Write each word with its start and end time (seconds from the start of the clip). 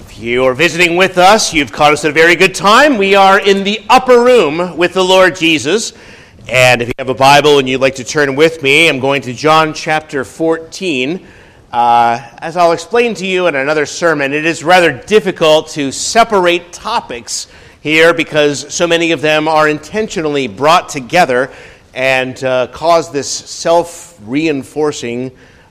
If 0.00 0.18
you 0.18 0.44
are 0.44 0.54
visiting 0.54 0.96
with 0.96 1.16
us, 1.16 1.54
you've 1.54 1.70
caught 1.70 1.92
us 1.92 2.04
at 2.04 2.10
a 2.10 2.14
very 2.14 2.34
good 2.34 2.52
time. 2.52 2.98
We 2.98 3.14
are 3.14 3.38
in 3.38 3.62
the 3.62 3.84
upper 3.88 4.24
room 4.24 4.76
with 4.76 4.94
the 4.94 5.04
Lord 5.04 5.36
Jesus. 5.36 5.92
And 6.48 6.82
if 6.82 6.88
you 6.88 6.94
have 6.98 7.08
a 7.08 7.14
Bible 7.14 7.60
and 7.60 7.68
you'd 7.68 7.80
like 7.80 7.94
to 7.96 8.04
turn 8.04 8.34
with 8.34 8.64
me, 8.64 8.88
I'm 8.88 8.98
going 8.98 9.22
to 9.22 9.32
John 9.32 9.72
chapter 9.74 10.24
14. 10.24 11.24
Uh, 11.72 12.30
as 12.38 12.56
I'll 12.56 12.72
explain 12.72 13.14
to 13.14 13.26
you 13.26 13.46
in 13.46 13.54
another 13.54 13.86
sermon, 13.86 14.32
it 14.32 14.44
is 14.44 14.64
rather 14.64 14.92
difficult 14.92 15.68
to 15.70 15.92
separate 15.92 16.72
topics 16.72 17.46
here 17.80 18.12
because 18.12 18.74
so 18.74 18.88
many 18.88 19.12
of 19.12 19.20
them 19.20 19.46
are 19.46 19.68
intentionally 19.68 20.48
brought 20.48 20.88
together 20.88 21.52
and 21.94 22.42
uh, 22.42 22.66
cause 22.68 23.12
this 23.12 23.28
self 23.28 24.18
reinforcing 24.24 25.30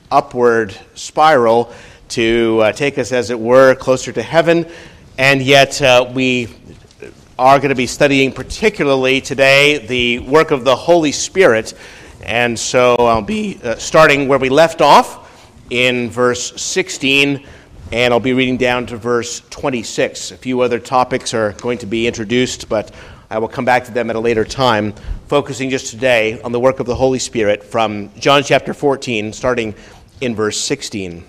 upward 0.10 0.78
spiral 0.94 1.74
to 2.14 2.60
uh, 2.62 2.72
take 2.72 3.00
us, 3.00 3.12
as 3.12 3.32
it 3.32 3.40
were, 3.40 3.74
closer 3.76 4.12
to 4.12 4.22
heaven. 4.22 4.68
And 5.18 5.42
yet, 5.42 5.82
uh, 5.82 6.12
we 6.14 6.48
are 7.40 7.58
going 7.58 7.70
to 7.70 7.76
be 7.76 7.88
studying 7.88 8.32
particularly 8.32 9.20
today 9.20 9.80
the 9.88 10.20
work 10.20 10.52
of 10.52 10.64
the 10.64 10.76
Holy 10.76 11.12
Spirit. 11.12 11.74
And 12.22 12.58
so 12.58 12.96
I'll 12.98 13.24
be 13.24 13.60
uh, 13.64 13.78
starting 13.78 14.28
where 14.28 14.38
we 14.38 14.50
left 14.50 14.80
off 14.80 15.52
in 15.72 16.12
verse 16.12 16.62
16, 16.62 17.44
and 17.92 18.14
I'll 18.14 18.20
be 18.20 18.34
reading 18.34 18.58
down 18.58 18.86
to 18.88 18.98
verse 18.98 19.42
26. 19.50 20.32
A 20.32 20.38
few 20.38 20.62
other 20.62 20.78
topics 20.78 21.34
are 21.34 21.54
going 21.54 21.80
to 21.80 21.88
be 21.88 22.06
introduced, 22.06 22.70
but 22.70 22.94
I 23.32 23.40
will 23.40 23.48
come 23.48 23.66
back 23.66 23.86
to 23.86 23.92
them 23.92 24.12
at 24.12 24.16
a 24.16 24.20
later 24.20 24.46
time, 24.46 24.94
focusing 25.28 25.72
just 25.72 25.90
today 25.90 26.40
on 26.44 26.52
the 26.52 26.60
work 26.60 26.80
of 26.80 26.86
the 26.86 26.96
Holy 26.96 27.18
Spirit 27.18 27.64
from 27.64 28.12
John 28.20 28.44
chapter 28.44 28.76
14, 28.76 29.34
starting 29.34 29.74
in 30.22 30.36
verse 30.36 30.60
16. 30.60 31.24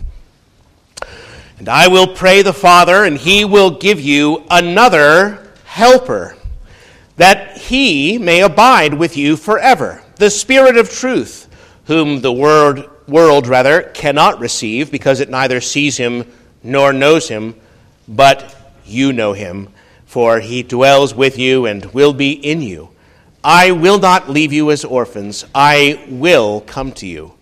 And 1.58 1.68
I 1.68 1.88
will 1.88 2.06
pray 2.06 2.42
the 2.42 2.52
Father, 2.52 3.04
and 3.04 3.16
he 3.16 3.44
will 3.44 3.70
give 3.70 4.00
you 4.00 4.44
another 4.50 5.52
helper, 5.64 6.36
that 7.16 7.58
he 7.58 8.18
may 8.18 8.40
abide 8.40 8.94
with 8.94 9.16
you 9.16 9.36
forever, 9.36 10.02
the 10.16 10.30
Spirit 10.30 10.76
of 10.76 10.90
truth, 10.90 11.48
whom 11.86 12.20
the 12.20 12.32
world, 12.32 12.88
world 13.06 13.46
rather 13.46 13.82
cannot 13.82 14.40
receive, 14.40 14.90
because 14.90 15.20
it 15.20 15.30
neither 15.30 15.60
sees 15.60 15.96
him 15.96 16.24
nor 16.62 16.92
knows 16.92 17.28
him, 17.28 17.54
but 18.08 18.54
you 18.84 19.12
know 19.12 19.32
him 19.32 19.68
for 20.14 20.38
he 20.38 20.62
dwells 20.62 21.12
with 21.12 21.36
you 21.36 21.66
and 21.66 21.86
will 21.86 22.12
be 22.12 22.30
in 22.30 22.62
you. 22.62 22.88
I 23.42 23.72
will 23.72 23.98
not 23.98 24.30
leave 24.30 24.52
you 24.52 24.70
as 24.70 24.84
orphans, 24.84 25.44
I 25.52 26.06
will 26.08 26.60
come 26.60 26.92
to 26.92 27.06
you. 27.08 27.32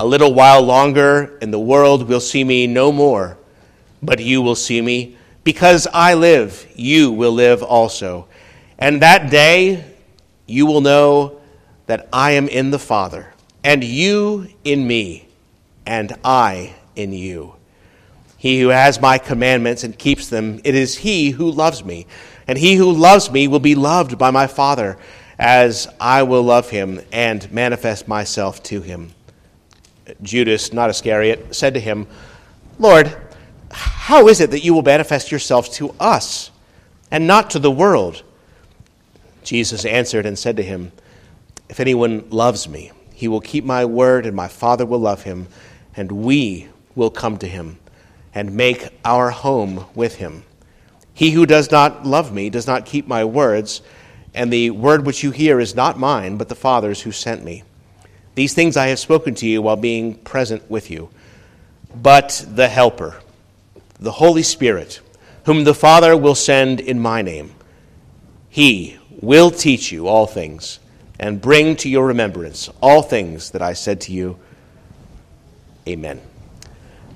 A 0.00 0.06
little 0.06 0.32
while 0.32 0.62
longer, 0.62 1.36
and 1.42 1.52
the 1.52 1.60
world 1.60 2.08
will 2.08 2.20
see 2.20 2.42
me 2.42 2.66
no 2.66 2.90
more, 2.90 3.36
but 4.02 4.18
you 4.18 4.40
will 4.40 4.54
see 4.54 4.80
me. 4.80 5.18
Because 5.44 5.86
I 5.92 6.14
live, 6.14 6.66
you 6.74 7.12
will 7.12 7.32
live 7.32 7.62
also. 7.62 8.26
And 8.78 9.02
that 9.02 9.30
day 9.30 9.84
you 10.46 10.64
will 10.64 10.80
know 10.80 11.42
that 11.84 12.08
I 12.14 12.30
am 12.30 12.48
in 12.48 12.70
the 12.70 12.78
Father, 12.78 13.34
and 13.62 13.84
you 13.84 14.48
in 14.64 14.86
me, 14.86 15.28
and 15.84 16.16
I 16.24 16.76
in 16.96 17.12
you. 17.12 17.56
He 18.38 18.58
who 18.58 18.68
has 18.68 19.02
my 19.02 19.18
commandments 19.18 19.84
and 19.84 19.98
keeps 19.98 20.30
them, 20.30 20.62
it 20.64 20.74
is 20.74 20.96
he 20.96 21.28
who 21.28 21.50
loves 21.50 21.84
me. 21.84 22.06
And 22.46 22.56
he 22.56 22.76
who 22.76 22.90
loves 22.90 23.30
me 23.30 23.48
will 23.48 23.60
be 23.60 23.74
loved 23.74 24.16
by 24.16 24.30
my 24.30 24.46
Father, 24.46 24.96
as 25.38 25.88
I 26.00 26.22
will 26.22 26.42
love 26.42 26.70
him 26.70 27.02
and 27.12 27.52
manifest 27.52 28.08
myself 28.08 28.62
to 28.62 28.80
him. 28.80 29.12
Judas, 30.22 30.72
not 30.72 30.90
Iscariot, 30.90 31.54
said 31.54 31.74
to 31.74 31.80
him, 31.80 32.06
Lord, 32.78 33.16
how 33.70 34.28
is 34.28 34.40
it 34.40 34.50
that 34.50 34.64
you 34.64 34.74
will 34.74 34.82
manifest 34.82 35.30
yourself 35.30 35.72
to 35.74 35.94
us 36.00 36.50
and 37.10 37.26
not 37.26 37.50
to 37.50 37.58
the 37.58 37.70
world? 37.70 38.22
Jesus 39.44 39.84
answered 39.84 40.26
and 40.26 40.38
said 40.38 40.56
to 40.56 40.62
him, 40.62 40.92
If 41.68 41.80
anyone 41.80 42.28
loves 42.30 42.68
me, 42.68 42.92
he 43.14 43.28
will 43.28 43.40
keep 43.40 43.64
my 43.64 43.84
word, 43.84 44.26
and 44.26 44.34
my 44.34 44.48
Father 44.48 44.86
will 44.86 44.98
love 44.98 45.22
him, 45.22 45.48
and 45.94 46.10
we 46.10 46.68
will 46.94 47.10
come 47.10 47.36
to 47.38 47.46
him 47.46 47.78
and 48.34 48.54
make 48.54 48.88
our 49.04 49.30
home 49.30 49.84
with 49.94 50.16
him. 50.16 50.44
He 51.12 51.32
who 51.32 51.46
does 51.46 51.70
not 51.70 52.06
love 52.06 52.32
me 52.32 52.48
does 52.48 52.66
not 52.66 52.86
keep 52.86 53.06
my 53.06 53.24
words, 53.24 53.82
and 54.34 54.52
the 54.52 54.70
word 54.70 55.04
which 55.04 55.22
you 55.22 55.32
hear 55.32 55.60
is 55.60 55.74
not 55.74 55.98
mine, 55.98 56.36
but 56.36 56.48
the 56.48 56.54
Father's 56.54 57.02
who 57.02 57.12
sent 57.12 57.44
me. 57.44 57.62
These 58.40 58.54
things 58.54 58.78
I 58.78 58.86
have 58.86 58.98
spoken 58.98 59.34
to 59.34 59.46
you 59.46 59.60
while 59.60 59.76
being 59.76 60.14
present 60.14 60.70
with 60.70 60.90
you. 60.90 61.10
But 61.94 62.42
the 62.48 62.68
Helper, 62.68 63.20
the 63.98 64.12
Holy 64.12 64.42
Spirit, 64.42 65.02
whom 65.44 65.64
the 65.64 65.74
Father 65.74 66.16
will 66.16 66.34
send 66.34 66.80
in 66.80 66.98
my 66.98 67.20
name, 67.20 67.54
he 68.48 68.96
will 69.20 69.50
teach 69.50 69.92
you 69.92 70.08
all 70.08 70.26
things 70.26 70.78
and 71.18 71.38
bring 71.38 71.76
to 71.76 71.90
your 71.90 72.06
remembrance 72.06 72.70
all 72.80 73.02
things 73.02 73.50
that 73.50 73.60
I 73.60 73.74
said 73.74 74.00
to 74.02 74.12
you. 74.12 74.38
Amen. 75.86 76.18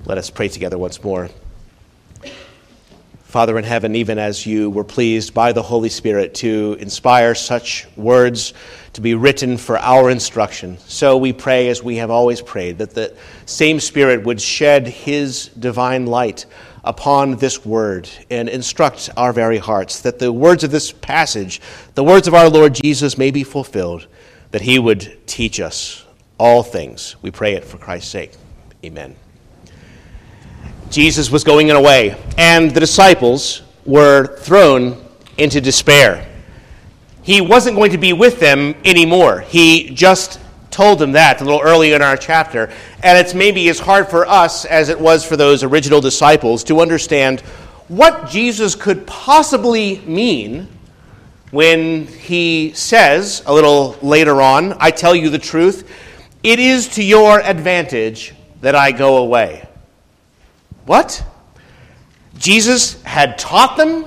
Let 0.05 0.19
us 0.19 0.29
pray 0.29 0.49
together 0.49 0.77
once 0.77 1.03
more. 1.03 1.31
Father 3.35 3.59
in 3.59 3.65
heaven, 3.65 3.97
even 3.97 4.17
as 4.17 4.47
you 4.47 4.71
were 4.71 4.85
pleased 4.85 5.35
by 5.35 5.51
the 5.51 5.61
Holy 5.61 5.89
Spirit 5.89 6.35
to 6.35 6.77
inspire 6.79 7.35
such 7.35 7.85
words 7.97 8.55
to 8.93 9.01
be 9.01 9.17
written 9.17 9.57
for 9.57 9.77
our 9.77 10.09
instruction, 10.09 10.79
so 10.79 11.17
we 11.17 11.33
pray, 11.33 11.67
as 11.67 11.83
we 11.83 11.97
have 11.97 12.13
always 12.13 12.41
prayed, 12.41 12.79
that 12.79 12.95
the 12.95 13.13
same 13.45 13.81
Spirit 13.81 14.23
would 14.23 14.41
shed 14.41 14.87
his 14.87 15.49
divine 15.49 16.07
light 16.07 16.47
upon 16.85 17.35
this 17.35 17.67
word 17.67 18.09
and 18.31 18.49
instruct 18.49 19.11
our 19.17 19.33
very 19.33 19.59
hearts, 19.59 20.03
that 20.03 20.21
the 20.21 20.33
words 20.33 20.63
of 20.63 20.71
this 20.71 20.93
passage, 20.93 21.61
the 21.97 22.05
words 22.05 22.29
of 22.29 22.35
our 22.35 22.49
Lord 22.49 22.73
Jesus, 22.73 23.19
may 23.19 23.33
be 23.33 23.43
fulfilled, 23.43 24.07
that 24.53 24.63
he 24.63 24.79
would 24.79 25.27
teach 25.27 25.59
us 25.59 26.05
all 26.39 26.63
things. 26.63 27.17
We 27.21 27.33
pray 27.33 27.55
it 27.55 27.65
for 27.65 27.79
Christ's 27.79 28.13
sake. 28.13 28.31
Amen. 28.85 29.17
Jesus 30.95 31.29
was 31.29 31.43
going 31.43 31.73
away, 31.73 32.17
and 32.39 32.71
the 32.71 32.79
disciples 32.79 33.63
were 33.85 34.37
thrown 34.37 35.05
into 35.37 35.61
despair. 35.61 36.25
He 37.25 37.41
wasn't 37.41 37.75
going 37.75 37.91
to 37.91 37.99
be 37.99 38.13
with 38.13 38.39
them 38.39 38.77
anymore. 38.85 39.41
He 39.41 39.91
just 39.91 40.39
told 40.71 41.01
them 41.01 41.11
that 41.11 41.41
a 41.41 41.45
little 41.45 41.61
earlier 41.61 41.97
in 41.97 42.03
our 42.03 42.17
chapter. 42.17 42.71
And 43.03 43.19
it's 43.19 43.35
maybe 43.35 43.69
as 43.71 43.81
hard 43.81 44.09
for 44.09 44.25
us 44.25 44.67
as 44.67 44.89
it 44.89 45.01
was 45.01 45.25
for 45.25 45.37
those 45.37 45.65
original 45.65 46.01
disciples 46.01 46.63
to 46.65 46.81
understand 46.81 47.41
what 47.89 48.31
Jesus 48.31 48.77
could 48.77 49.05
possibly 49.05 49.99
mean 50.03 50.69
when 51.51 52.07
he 52.07 52.71
says 52.73 53.43
a 53.47 53.53
little 53.53 53.97
later 54.01 54.41
on, 54.41 54.77
I 54.79 54.93
tell 54.93 55.17
you 55.17 55.29
the 55.29 55.41
truth, 55.41 55.91
it 56.45 56.61
is 56.61 56.87
to 56.91 57.03
your 57.03 57.41
advantage 57.41 58.33
that 58.61 58.77
I 58.77 58.93
go 58.93 59.17
away. 59.17 59.67
What? 60.87 61.25
Jesus 62.37 63.03
had 63.03 63.39
taught 63.39 63.77
them, 63.77 64.07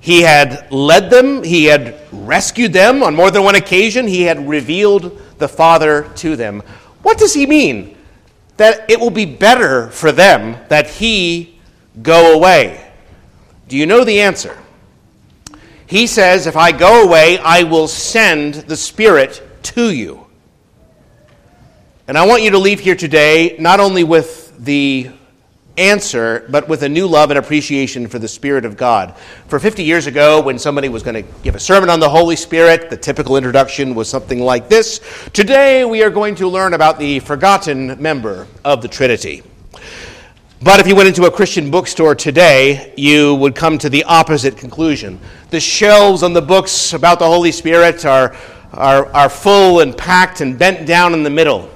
he 0.00 0.22
had 0.22 0.70
led 0.70 1.08
them, 1.08 1.42
he 1.42 1.64
had 1.64 1.98
rescued 2.12 2.72
them 2.72 3.02
on 3.02 3.14
more 3.14 3.30
than 3.30 3.42
one 3.42 3.54
occasion, 3.54 4.06
he 4.06 4.22
had 4.22 4.48
revealed 4.48 5.20
the 5.38 5.48
Father 5.48 6.10
to 6.16 6.36
them. 6.36 6.62
What 7.02 7.18
does 7.18 7.32
he 7.32 7.46
mean? 7.46 7.96
That 8.56 8.90
it 8.90 9.00
will 9.00 9.10
be 9.10 9.24
better 9.24 9.88
for 9.90 10.12
them 10.12 10.56
that 10.68 10.88
he 10.88 11.58
go 12.02 12.34
away. 12.34 12.92
Do 13.68 13.76
you 13.76 13.86
know 13.86 14.04
the 14.04 14.20
answer? 14.20 14.58
He 15.86 16.06
says, 16.06 16.46
If 16.46 16.56
I 16.56 16.72
go 16.72 17.04
away, 17.04 17.38
I 17.38 17.62
will 17.62 17.88
send 17.88 18.54
the 18.54 18.76
Spirit 18.76 19.42
to 19.64 19.90
you. 19.92 20.26
And 22.06 22.18
I 22.18 22.26
want 22.26 22.42
you 22.42 22.50
to 22.50 22.58
leave 22.58 22.80
here 22.80 22.96
today 22.96 23.56
not 23.58 23.80
only 23.80 24.04
with 24.04 24.52
the 24.62 25.10
answer, 25.76 26.46
but 26.48 26.68
with 26.68 26.82
a 26.82 26.88
new 26.88 27.06
love 27.06 27.30
and 27.30 27.38
appreciation 27.38 28.06
for 28.06 28.18
the 28.18 28.28
Spirit 28.28 28.64
of 28.64 28.76
God. 28.76 29.16
For 29.48 29.58
50 29.58 29.82
years 29.82 30.06
ago, 30.06 30.40
when 30.40 30.58
somebody 30.58 30.88
was 30.88 31.02
going 31.02 31.24
to 31.24 31.32
give 31.42 31.54
a 31.54 31.60
sermon 31.60 31.90
on 31.90 32.00
the 32.00 32.08
Holy 32.08 32.36
Spirit, 32.36 32.90
the 32.90 32.96
typical 32.96 33.36
introduction 33.36 33.94
was 33.94 34.08
something 34.08 34.40
like 34.40 34.68
this 34.68 35.00
Today 35.32 35.84
we 35.84 36.02
are 36.02 36.10
going 36.10 36.34
to 36.36 36.48
learn 36.48 36.74
about 36.74 36.98
the 36.98 37.20
forgotten 37.20 38.00
member 38.00 38.46
of 38.64 38.82
the 38.82 38.88
Trinity. 38.88 39.42
But 40.62 40.80
if 40.80 40.86
you 40.86 40.96
went 40.96 41.08
into 41.08 41.24
a 41.24 41.30
Christian 41.30 41.70
bookstore 41.70 42.14
today, 42.14 42.94
you 42.96 43.34
would 43.34 43.54
come 43.54 43.76
to 43.78 43.90
the 43.90 44.04
opposite 44.04 44.56
conclusion. 44.56 45.20
The 45.50 45.60
shelves 45.60 46.22
on 46.22 46.32
the 46.32 46.40
books 46.40 46.94
about 46.94 47.18
the 47.18 47.26
Holy 47.26 47.52
Spirit 47.52 48.06
are, 48.06 48.34
are, 48.72 49.06
are 49.08 49.28
full 49.28 49.80
and 49.80 49.94
packed 49.94 50.40
and 50.40 50.58
bent 50.58 50.86
down 50.86 51.12
in 51.12 51.22
the 51.22 51.28
middle. 51.28 51.68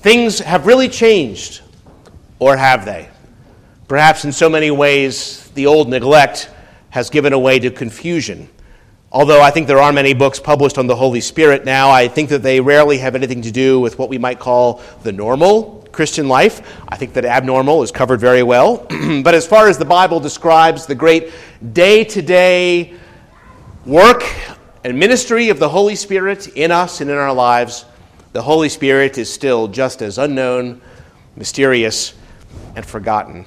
Things 0.00 0.40
have 0.40 0.66
really 0.66 0.88
changed, 0.88 1.60
or 2.40 2.56
have 2.56 2.84
they? 2.84 3.08
Perhaps 3.88 4.24
in 4.24 4.32
so 4.32 4.48
many 4.48 4.70
ways, 4.70 5.50
the 5.50 5.66
old 5.66 5.88
neglect 5.88 6.50
has 6.90 7.10
given 7.10 7.38
way 7.40 7.58
to 7.58 7.70
confusion. 7.70 8.48
Although 9.12 9.42
I 9.42 9.50
think 9.50 9.66
there 9.66 9.78
are 9.78 9.92
many 9.92 10.14
books 10.14 10.40
published 10.40 10.78
on 10.78 10.86
the 10.86 10.96
Holy 10.96 11.20
Spirit 11.20 11.64
now, 11.64 11.90
I 11.90 12.08
think 12.08 12.30
that 12.30 12.42
they 12.42 12.60
rarely 12.60 12.98
have 12.98 13.14
anything 13.14 13.42
to 13.42 13.50
do 13.50 13.78
with 13.78 13.98
what 13.98 14.08
we 14.08 14.18
might 14.18 14.40
call 14.40 14.82
the 15.02 15.12
normal 15.12 15.86
Christian 15.92 16.28
life. 16.28 16.80
I 16.88 16.96
think 16.96 17.12
that 17.14 17.24
abnormal 17.24 17.82
is 17.82 17.92
covered 17.92 18.20
very 18.20 18.42
well. 18.42 18.78
but 19.22 19.34
as 19.34 19.46
far 19.46 19.68
as 19.68 19.78
the 19.78 19.84
Bible 19.84 20.18
describes 20.18 20.86
the 20.86 20.94
great 20.94 21.32
day 21.72 22.04
to 22.04 22.22
day 22.22 22.94
work 23.86 24.24
and 24.82 24.98
ministry 24.98 25.50
of 25.50 25.58
the 25.58 25.68
Holy 25.68 25.94
Spirit 25.94 26.48
in 26.48 26.72
us 26.72 27.00
and 27.00 27.10
in 27.10 27.16
our 27.16 27.32
lives, 27.32 27.84
the 28.32 28.42
Holy 28.42 28.68
Spirit 28.68 29.16
is 29.18 29.32
still 29.32 29.68
just 29.68 30.02
as 30.02 30.18
unknown, 30.18 30.80
mysterious, 31.36 32.14
and 32.74 32.84
forgotten. 32.84 33.46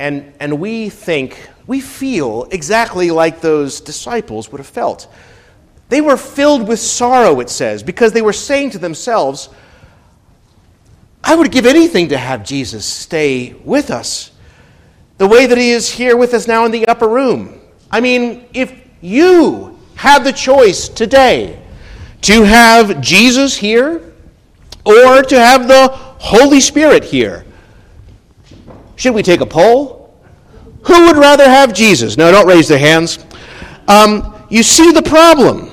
And, 0.00 0.32
and 0.40 0.58
we 0.58 0.88
think, 0.88 1.46
we 1.66 1.78
feel 1.82 2.48
exactly 2.50 3.10
like 3.10 3.42
those 3.42 3.82
disciples 3.82 4.50
would 4.50 4.58
have 4.58 4.66
felt. 4.66 5.12
They 5.90 6.00
were 6.00 6.16
filled 6.16 6.66
with 6.66 6.80
sorrow, 6.80 7.38
it 7.40 7.50
says, 7.50 7.82
because 7.82 8.12
they 8.14 8.22
were 8.22 8.32
saying 8.32 8.70
to 8.70 8.78
themselves, 8.78 9.50
I 11.22 11.36
would 11.36 11.52
give 11.52 11.66
anything 11.66 12.08
to 12.08 12.16
have 12.16 12.46
Jesus 12.46 12.86
stay 12.86 13.52
with 13.62 13.90
us 13.90 14.30
the 15.18 15.26
way 15.26 15.44
that 15.44 15.58
he 15.58 15.70
is 15.70 15.90
here 15.90 16.16
with 16.16 16.32
us 16.32 16.48
now 16.48 16.64
in 16.64 16.72
the 16.72 16.86
upper 16.86 17.06
room. 17.06 17.60
I 17.90 18.00
mean, 18.00 18.46
if 18.54 18.72
you 19.02 19.78
had 19.96 20.24
the 20.24 20.32
choice 20.32 20.88
today 20.88 21.62
to 22.22 22.42
have 22.44 23.02
Jesus 23.02 23.54
here 23.54 24.14
or 24.86 25.22
to 25.22 25.38
have 25.38 25.68
the 25.68 25.88
Holy 25.88 26.60
Spirit 26.60 27.04
here, 27.04 27.44
should 29.00 29.14
we 29.14 29.22
take 29.22 29.40
a 29.40 29.46
poll? 29.46 30.14
Who 30.82 31.06
would 31.06 31.16
rather 31.16 31.48
have 31.48 31.72
Jesus? 31.72 32.18
No, 32.18 32.30
don't 32.30 32.46
raise 32.46 32.68
their 32.68 32.78
hands. 32.78 33.18
Um, 33.88 34.44
you 34.50 34.62
see 34.62 34.92
the 34.92 35.00
problem. 35.00 35.70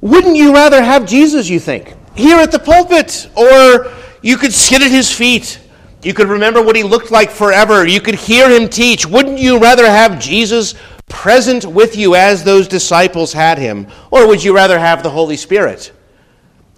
Wouldn't 0.00 0.36
you 0.36 0.54
rather 0.54 0.80
have 0.80 1.06
Jesus, 1.06 1.48
you 1.48 1.58
think, 1.58 1.92
here 2.14 2.38
at 2.38 2.52
the 2.52 2.60
pulpit? 2.60 3.28
Or 3.34 3.92
you 4.22 4.36
could 4.36 4.52
sit 4.52 4.80
at 4.80 4.92
his 4.92 5.10
feet. 5.10 5.58
You 6.04 6.14
could 6.14 6.28
remember 6.28 6.62
what 6.62 6.76
he 6.76 6.84
looked 6.84 7.10
like 7.10 7.32
forever. 7.32 7.84
You 7.84 8.00
could 8.00 8.14
hear 8.14 8.48
him 8.48 8.68
teach. 8.68 9.04
Wouldn't 9.04 9.40
you 9.40 9.58
rather 9.58 9.86
have 9.86 10.20
Jesus 10.20 10.76
present 11.08 11.64
with 11.64 11.96
you 11.96 12.14
as 12.14 12.44
those 12.44 12.68
disciples 12.68 13.32
had 13.32 13.58
him? 13.58 13.88
Or 14.12 14.28
would 14.28 14.44
you 14.44 14.54
rather 14.54 14.78
have 14.78 15.02
the 15.02 15.10
Holy 15.10 15.36
Spirit? 15.36 15.90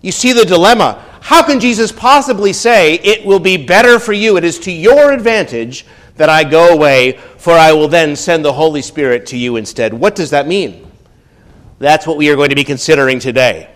You 0.00 0.12
see 0.12 0.32
the 0.32 0.47
dilemma. 0.47 1.05
How 1.21 1.43
can 1.43 1.61
Jesus 1.61 1.93
possibly 1.93 2.53
say, 2.53 2.95
It 2.95 3.25
will 3.25 3.41
be 3.41 3.57
better 3.57 3.99
for 3.99 4.13
you, 4.13 4.37
it 4.37 4.45
is 4.45 4.59
to 4.61 4.73
your 4.73 5.13
advantage 5.13 5.87
that 6.17 6.29
I 6.29 6.45
go 6.45 6.69
away, 6.69 7.19
for 7.37 7.53
I 7.53 7.73
will 7.73 7.89
then 7.89 8.17
send 8.17 8.45
the 8.45 8.53
Holy 8.53 8.83
Spirit 8.83 9.27
to 9.27 9.37
you 9.37 9.57
instead? 9.57 9.93
What 9.93 10.15
does 10.15 10.31
that 10.31 10.47
mean? 10.47 10.91
That's 11.79 12.07
what 12.07 12.17
we 12.17 12.31
are 12.31 12.37
going 12.37 12.51
to 12.51 12.57
be 12.57 12.65
considering 12.65 13.19
today. 13.19 13.71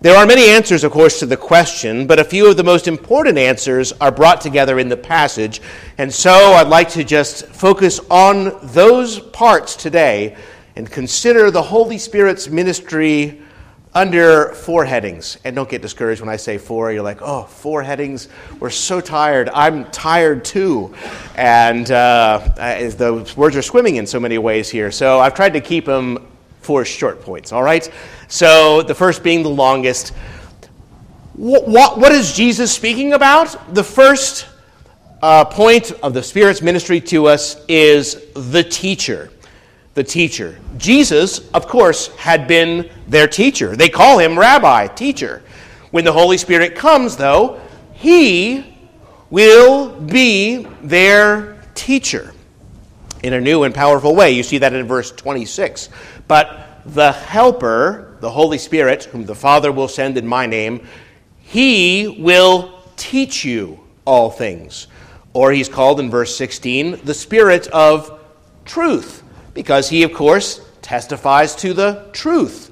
There 0.00 0.16
are 0.16 0.26
many 0.26 0.48
answers, 0.48 0.84
of 0.84 0.92
course, 0.92 1.18
to 1.18 1.26
the 1.26 1.36
question, 1.36 2.06
but 2.06 2.20
a 2.20 2.24
few 2.24 2.48
of 2.48 2.56
the 2.56 2.62
most 2.62 2.86
important 2.86 3.36
answers 3.36 3.92
are 3.94 4.12
brought 4.12 4.40
together 4.40 4.78
in 4.78 4.88
the 4.88 4.96
passage. 4.96 5.60
And 5.98 6.12
so 6.12 6.30
I'd 6.30 6.68
like 6.68 6.88
to 6.90 7.02
just 7.02 7.46
focus 7.46 7.98
on 8.08 8.56
those 8.62 9.18
parts 9.18 9.74
today 9.74 10.36
and 10.76 10.88
consider 10.88 11.50
the 11.50 11.62
Holy 11.62 11.98
Spirit's 11.98 12.48
ministry 12.48 13.42
under 13.94 14.52
four 14.52 14.84
headings. 14.84 15.38
And 15.44 15.56
don't 15.56 15.68
get 15.68 15.82
discouraged 15.82 16.20
when 16.20 16.28
I 16.28 16.36
say 16.36 16.58
four. 16.58 16.92
You're 16.92 17.02
like, 17.02 17.22
oh, 17.22 17.44
four 17.44 17.82
headings? 17.82 18.28
We're 18.60 18.70
so 18.70 19.00
tired. 19.00 19.48
I'm 19.50 19.90
tired 19.90 20.44
too. 20.44 20.94
And 21.36 21.90
uh, 21.90 22.38
the 22.56 23.32
words 23.36 23.56
are 23.56 23.62
swimming 23.62 23.96
in 23.96 24.06
so 24.06 24.20
many 24.20 24.38
ways 24.38 24.68
here. 24.68 24.90
So 24.90 25.18
I've 25.20 25.34
tried 25.34 25.54
to 25.54 25.60
keep 25.60 25.86
them 25.86 26.26
four 26.60 26.84
short 26.84 27.22
points, 27.22 27.52
all 27.52 27.62
right? 27.62 27.90
So 28.28 28.82
the 28.82 28.94
first 28.94 29.22
being 29.22 29.42
the 29.42 29.50
longest. 29.50 30.10
What, 31.34 31.68
what, 31.68 31.98
what 31.98 32.12
is 32.12 32.34
Jesus 32.34 32.72
speaking 32.72 33.12
about? 33.14 33.74
The 33.74 33.84
first 33.84 34.46
uh, 35.22 35.44
point 35.44 35.92
of 36.02 36.14
the 36.14 36.22
Spirit's 36.22 36.62
ministry 36.62 37.00
to 37.00 37.26
us 37.26 37.64
is 37.68 38.26
the 38.34 38.62
teacher. 38.62 39.30
The 39.98 40.04
teacher. 40.04 40.60
Jesus, 40.76 41.50
of 41.50 41.66
course, 41.66 42.14
had 42.14 42.46
been 42.46 42.88
their 43.08 43.26
teacher. 43.26 43.74
They 43.74 43.88
call 43.88 44.20
him 44.20 44.38
rabbi, 44.38 44.86
teacher. 44.86 45.42
When 45.90 46.04
the 46.04 46.12
Holy 46.12 46.38
Spirit 46.38 46.76
comes, 46.76 47.16
though, 47.16 47.60
he 47.94 48.76
will 49.28 49.90
be 50.00 50.68
their 50.84 51.60
teacher 51.74 52.32
in 53.24 53.32
a 53.32 53.40
new 53.40 53.64
and 53.64 53.74
powerful 53.74 54.14
way. 54.14 54.30
You 54.30 54.44
see 54.44 54.58
that 54.58 54.72
in 54.72 54.86
verse 54.86 55.10
26. 55.10 55.88
But 56.28 56.80
the 56.86 57.10
Helper, 57.10 58.18
the 58.20 58.30
Holy 58.30 58.58
Spirit, 58.58 59.06
whom 59.06 59.26
the 59.26 59.34
Father 59.34 59.72
will 59.72 59.88
send 59.88 60.16
in 60.16 60.28
my 60.28 60.46
name, 60.46 60.86
he 61.40 62.20
will 62.20 62.84
teach 62.94 63.44
you 63.44 63.80
all 64.04 64.30
things. 64.30 64.86
Or 65.32 65.50
he's 65.50 65.68
called 65.68 65.98
in 65.98 66.08
verse 66.08 66.36
16 66.36 67.00
the 67.02 67.14
Spirit 67.14 67.66
of 67.66 68.20
truth, 68.64 69.24
because 69.58 69.88
he, 69.88 70.04
of 70.04 70.12
course, 70.12 70.60
testifies 70.82 71.56
to 71.56 71.74
the 71.74 72.08
truth. 72.12 72.70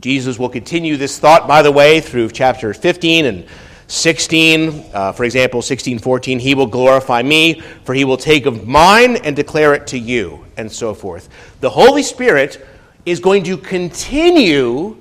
Jesus 0.00 0.36
will 0.36 0.48
continue 0.48 0.96
this 0.96 1.16
thought, 1.16 1.46
by 1.46 1.62
the 1.62 1.70
way, 1.70 2.00
through 2.00 2.28
chapter 2.30 2.74
15 2.74 3.24
and 3.26 3.46
16, 3.86 4.84
uh, 4.92 5.12
for 5.12 5.22
example, 5.22 5.62
16, 5.62 6.00
14, 6.00 6.40
he 6.40 6.56
will 6.56 6.66
glorify 6.66 7.22
me, 7.22 7.60
for 7.84 7.94
he 7.94 8.04
will 8.04 8.16
take 8.16 8.46
of 8.46 8.66
mine 8.66 9.14
and 9.18 9.36
declare 9.36 9.74
it 9.74 9.86
to 9.86 9.96
you, 9.96 10.44
and 10.56 10.70
so 10.70 10.92
forth. 10.92 11.28
The 11.60 11.70
Holy 11.70 12.02
Spirit 12.02 12.66
is 13.06 13.20
going 13.20 13.44
to 13.44 13.56
continue 13.56 14.96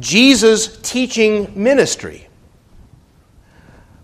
Jesus' 0.00 0.78
teaching 0.82 1.52
ministry, 1.54 2.26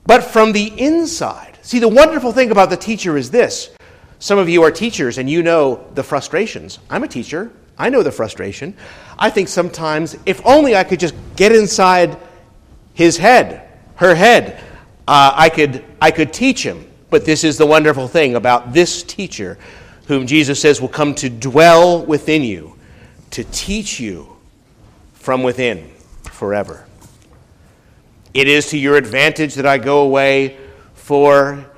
but 0.06 0.22
from 0.22 0.52
the 0.52 0.68
inside. 0.80 1.58
See, 1.62 1.80
the 1.80 1.88
wonderful 1.88 2.30
thing 2.30 2.52
about 2.52 2.70
the 2.70 2.76
teacher 2.76 3.16
is 3.16 3.32
this. 3.32 3.74
Some 4.22 4.38
of 4.38 4.48
you 4.48 4.62
are 4.62 4.70
teachers 4.70 5.18
and 5.18 5.28
you 5.28 5.42
know 5.42 5.84
the 5.94 6.04
frustrations. 6.04 6.78
I'm 6.88 7.02
a 7.02 7.08
teacher. 7.08 7.50
I 7.76 7.88
know 7.88 8.04
the 8.04 8.12
frustration. 8.12 8.76
I 9.18 9.30
think 9.30 9.48
sometimes, 9.48 10.16
if 10.26 10.40
only 10.46 10.76
I 10.76 10.84
could 10.84 11.00
just 11.00 11.16
get 11.34 11.50
inside 11.50 12.16
his 12.94 13.16
head 13.16 13.68
her 13.96 14.14
head. 14.14 14.62
Uh, 15.08 15.32
I, 15.34 15.48
could, 15.48 15.84
I 16.00 16.12
could 16.12 16.32
teach 16.32 16.62
him. 16.62 16.88
But 17.10 17.24
this 17.24 17.42
is 17.42 17.58
the 17.58 17.66
wonderful 17.66 18.06
thing 18.06 18.36
about 18.36 18.72
this 18.72 19.02
teacher, 19.02 19.58
whom 20.06 20.28
Jesus 20.28 20.60
says 20.60 20.80
will 20.80 20.86
come 20.88 21.16
to 21.16 21.28
dwell 21.28 22.06
within 22.06 22.44
you, 22.44 22.78
to 23.32 23.42
teach 23.42 23.98
you 23.98 24.36
from 25.14 25.42
within 25.42 25.90
forever. 26.22 26.86
It 28.34 28.46
is 28.46 28.66
to 28.68 28.78
your 28.78 28.96
advantage 28.96 29.56
that 29.56 29.66
I 29.66 29.78
go 29.78 30.02
away, 30.02 30.58
for 30.94 31.71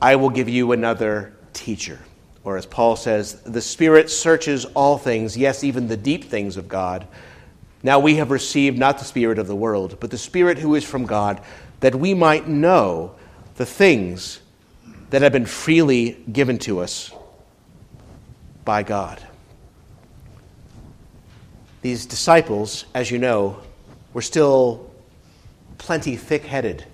I 0.00 0.16
will 0.16 0.30
give 0.30 0.48
you 0.48 0.72
another 0.72 1.34
teacher. 1.52 1.98
Or 2.44 2.56
as 2.56 2.66
Paul 2.66 2.96
says, 2.96 3.42
the 3.42 3.60
Spirit 3.60 4.10
searches 4.10 4.64
all 4.64 4.96
things, 4.96 5.36
yes, 5.36 5.64
even 5.64 5.88
the 5.88 5.96
deep 5.96 6.24
things 6.24 6.56
of 6.56 6.68
God 6.68 7.06
now 7.82 8.00
we 8.00 8.16
have 8.16 8.30
received 8.30 8.78
not 8.78 8.98
the 8.98 9.04
Spirit 9.04 9.38
of 9.38 9.46
the 9.46 9.56
world, 9.56 9.98
but 10.00 10.10
the 10.10 10.18
Spirit 10.18 10.58
who 10.58 10.74
is 10.74 10.84
from 10.84 11.06
God, 11.06 11.40
that 11.80 11.94
we 11.94 12.12
might 12.12 12.48
know 12.48 13.14
the 13.56 13.66
things 13.66 14.40
that 15.10 15.22
have 15.22 15.32
been 15.32 15.46
freely 15.46 16.22
given 16.32 16.58
to 16.58 16.80
us 16.80 17.12
by 18.64 18.82
God. 18.82 19.22
These 21.82 22.06
disciples, 22.06 22.84
as 22.94 23.10
you 23.10 23.18
know, 23.18 23.60
were 24.12 24.22
still 24.22 24.90
plenty 25.78 26.16
thick 26.16 26.44
headed. 26.44 26.84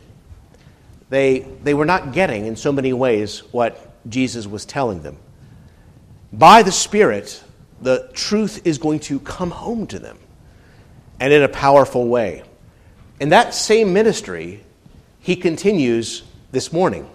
They, 1.11 1.41
they 1.63 1.75
were 1.75 1.85
not 1.85 2.13
getting, 2.13 2.47
in 2.47 2.57
so 2.57 2.73
many 2.73 2.93
ways, 2.93 3.41
what 3.53 3.93
Jesus 4.09 4.47
was 4.47 4.65
telling 4.65 5.03
them. 5.03 5.17
By 6.33 6.63
the 6.63 6.73
Spirit, 6.73 7.43
the 7.81 8.11
truth 8.15 8.67
is 8.67 8.79
going 8.79 9.01
to 9.01 9.21
come 9.21 9.51
home 9.51 9.87
to 9.89 9.99
them 9.99 10.19
and 11.21 11.33
in 11.33 11.43
a 11.43 11.49
powerful 11.49 12.09
way. 12.09 12.43
In 13.21 13.29
that 13.29 13.55
same 13.55 13.93
ministry, 13.93 14.65
he 15.21 15.37
continues 15.37 16.23
this 16.51 16.73
morning. 16.73 17.09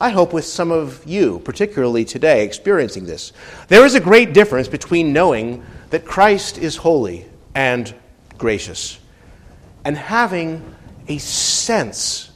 I 0.00 0.10
hope 0.10 0.32
with 0.32 0.44
some 0.44 0.70
of 0.70 1.04
you, 1.06 1.40
particularly 1.40 2.04
today, 2.04 2.44
experiencing 2.44 3.04
this. 3.04 3.32
There 3.68 3.84
is 3.84 3.94
a 3.94 4.00
great 4.00 4.32
difference 4.32 4.68
between 4.68 5.12
knowing 5.12 5.64
that 5.90 6.04
Christ 6.04 6.58
is 6.58 6.76
holy 6.76 7.26
and 7.54 7.94
gracious 8.38 8.98
and 9.84 9.96
having 9.96 10.74
a 11.08 11.18
sense 11.18 12.29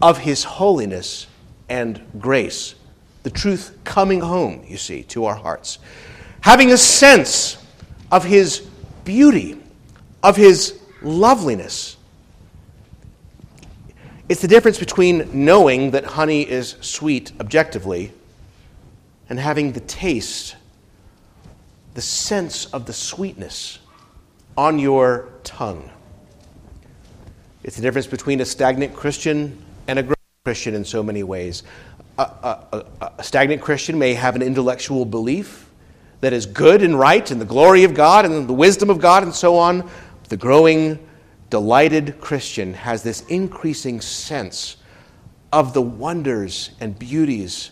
of 0.00 0.18
his 0.18 0.44
holiness 0.44 1.26
and 1.68 2.00
grace. 2.18 2.74
The 3.22 3.30
truth 3.30 3.76
coming 3.84 4.20
home, 4.20 4.64
you 4.66 4.76
see, 4.76 5.02
to 5.04 5.24
our 5.26 5.34
hearts. 5.34 5.78
Having 6.40 6.72
a 6.72 6.78
sense 6.78 7.58
of 8.10 8.24
his 8.24 8.60
beauty 9.04 9.58
of 10.22 10.36
his 10.36 10.78
loveliness. 11.02 11.96
It's 14.28 14.42
the 14.42 14.48
difference 14.48 14.78
between 14.78 15.44
knowing 15.44 15.92
that 15.92 16.04
honey 16.04 16.42
is 16.42 16.76
sweet 16.80 17.32
objectively 17.40 18.12
and 19.28 19.38
having 19.38 19.72
the 19.72 19.80
taste, 19.80 20.56
the 21.94 22.02
sense 22.02 22.66
of 22.66 22.86
the 22.86 22.92
sweetness 22.92 23.78
on 24.56 24.78
your 24.78 25.28
tongue. 25.44 25.90
It's 27.62 27.76
the 27.76 27.82
difference 27.82 28.06
between 28.06 28.40
a 28.40 28.44
stagnant 28.44 28.94
Christian 28.94 29.64
and 29.88 29.98
a 29.98 30.02
growing 30.02 30.16
Christian 30.44 30.74
in 30.74 30.84
so 30.84 31.02
many 31.02 31.24
ways. 31.24 31.64
A, 32.18 32.22
a, 32.22 32.84
a, 33.18 33.24
stagnant 33.24 33.62
Christian 33.62 33.98
may 33.98 34.14
have 34.14 34.36
an 34.36 34.42
intellectual 34.42 35.04
belief 35.04 35.70
that 36.20 36.32
is 36.32 36.46
good 36.46 36.82
and 36.82 36.98
right 36.98 37.28
and 37.30 37.40
the 37.40 37.46
glory 37.46 37.84
of 37.84 37.94
God 37.94 38.24
and 38.24 38.48
the 38.48 38.52
wisdom 38.52 38.90
of 38.90 39.00
God 39.00 39.22
and 39.22 39.34
so 39.34 39.56
on. 39.56 39.88
The 40.28 40.36
growing, 40.36 40.98
delighted 41.48 42.20
Christian 42.20 42.74
has 42.74 43.02
this 43.02 43.22
increasing 43.26 44.00
sense 44.00 44.76
of 45.52 45.72
the 45.72 45.82
wonders 45.82 46.70
and 46.80 46.98
beauties 46.98 47.70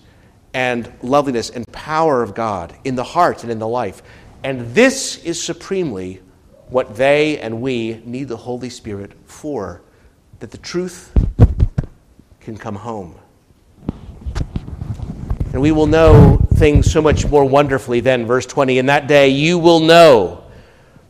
and 0.55 0.91
loveliness 1.03 1.51
and 1.51 1.71
power 1.73 2.23
of 2.23 2.35
God 2.35 2.75
in 2.85 2.95
the 2.95 3.05
heart 3.05 3.43
and 3.43 3.53
in 3.53 3.59
the 3.59 3.69
life. 3.69 4.03
And 4.43 4.75
this 4.75 5.23
is 5.25 5.43
supremely 5.43 6.23
what 6.69 6.97
they 6.97 7.39
and 7.41 7.61
we 7.61 8.01
need 8.05 8.29
the 8.29 8.37
Holy 8.37 8.71
Spirit 8.71 9.13
for, 9.27 9.83
that 10.39 10.51
the 10.51 10.59
truth 10.59 11.13
can 12.47 12.57
come 12.57 12.77
home. 12.77 13.13
And 15.53 15.61
we 15.61 15.73
will 15.73 15.89
know 15.89 16.37
things 16.55 16.89
so 16.89 17.03
much 17.03 17.27
more 17.27 17.45
wonderfully 17.45 17.99
then. 17.99 18.25
Verse 18.25 18.47
20 18.47 18.79
In 18.79 18.87
that 18.87 19.09
day 19.09 19.31
you 19.31 19.59
will 19.59 19.81
know 19.81 20.45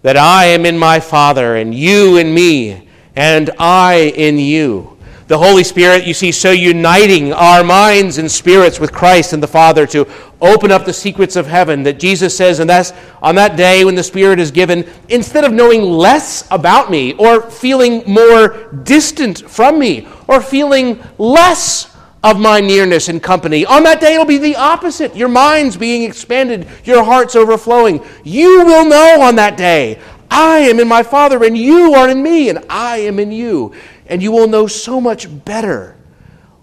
that 0.00 0.16
I 0.16 0.46
am 0.46 0.64
in 0.64 0.78
my 0.78 0.98
Father, 0.98 1.56
and 1.56 1.74
you 1.74 2.16
in 2.16 2.32
me, 2.32 2.88
and 3.14 3.50
I 3.58 4.14
in 4.16 4.38
you 4.38 4.95
the 5.28 5.36
Holy 5.36 5.64
Spirit, 5.64 6.06
you 6.06 6.14
see, 6.14 6.30
so 6.30 6.52
uniting 6.52 7.32
our 7.32 7.64
minds 7.64 8.18
and 8.18 8.30
spirits 8.30 8.78
with 8.78 8.92
Christ 8.92 9.32
and 9.32 9.42
the 9.42 9.48
Father 9.48 9.84
to 9.88 10.06
open 10.40 10.70
up 10.70 10.84
the 10.84 10.92
secrets 10.92 11.34
of 11.34 11.48
heaven 11.48 11.82
that 11.82 11.98
Jesus 11.98 12.36
says, 12.36 12.60
and 12.60 12.70
that's 12.70 12.92
on 13.22 13.34
that 13.34 13.56
day 13.56 13.84
when 13.84 13.96
the 13.96 14.04
Spirit 14.04 14.38
is 14.38 14.52
given, 14.52 14.88
instead 15.08 15.42
of 15.42 15.52
knowing 15.52 15.82
less 15.82 16.46
about 16.52 16.92
me 16.92 17.14
or 17.14 17.42
feeling 17.42 18.04
more 18.06 18.70
distant 18.84 19.50
from 19.50 19.80
me 19.80 20.06
or 20.28 20.40
feeling 20.40 21.02
less 21.18 21.92
of 22.22 22.38
my 22.38 22.60
nearness 22.60 23.08
and 23.08 23.20
company, 23.20 23.66
on 23.66 23.82
that 23.82 24.00
day 24.00 24.14
it'll 24.14 24.26
be 24.26 24.38
the 24.38 24.54
opposite. 24.54 25.16
Your 25.16 25.28
mind's 25.28 25.76
being 25.76 26.04
expanded, 26.04 26.68
your 26.84 27.02
heart's 27.02 27.34
overflowing. 27.34 28.04
You 28.22 28.64
will 28.64 28.88
know 28.88 29.22
on 29.22 29.34
that 29.36 29.56
day, 29.56 29.98
I 30.30 30.58
am 30.58 30.78
in 30.78 30.88
my 30.88 31.02
Father, 31.02 31.44
and 31.44 31.56
you 31.58 31.94
are 31.94 32.08
in 32.08 32.22
me, 32.22 32.48
and 32.48 32.64
I 32.68 32.98
am 32.98 33.18
in 33.18 33.32
you 33.32 33.74
and 34.08 34.22
you 34.22 34.32
will 34.32 34.48
know 34.48 34.66
so 34.66 35.00
much 35.00 35.44
better 35.44 35.96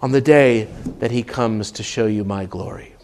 on 0.00 0.12
the 0.12 0.20
day 0.20 0.64
that 0.98 1.10
he 1.10 1.22
comes 1.22 1.70
to 1.72 1.82
show 1.82 2.06
you 2.06 2.24
my 2.24 2.46
glory. 2.46 2.94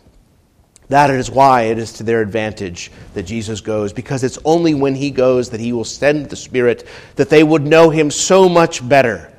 That 0.90 1.10
is 1.10 1.30
why 1.30 1.62
it 1.62 1.78
is 1.78 1.92
to 1.94 2.02
their 2.02 2.20
advantage 2.20 2.90
that 3.14 3.22
Jesus 3.22 3.60
goes, 3.60 3.92
because 3.92 4.24
it's 4.24 4.38
only 4.44 4.74
when 4.74 4.96
he 4.96 5.12
goes 5.12 5.48
that 5.50 5.60
he 5.60 5.72
will 5.72 5.84
send 5.84 6.28
the 6.28 6.36
Spirit 6.36 6.86
that 7.14 7.30
they 7.30 7.44
would 7.44 7.62
know 7.62 7.90
him 7.90 8.10
so 8.10 8.48
much 8.48 8.86
better. 8.86 9.32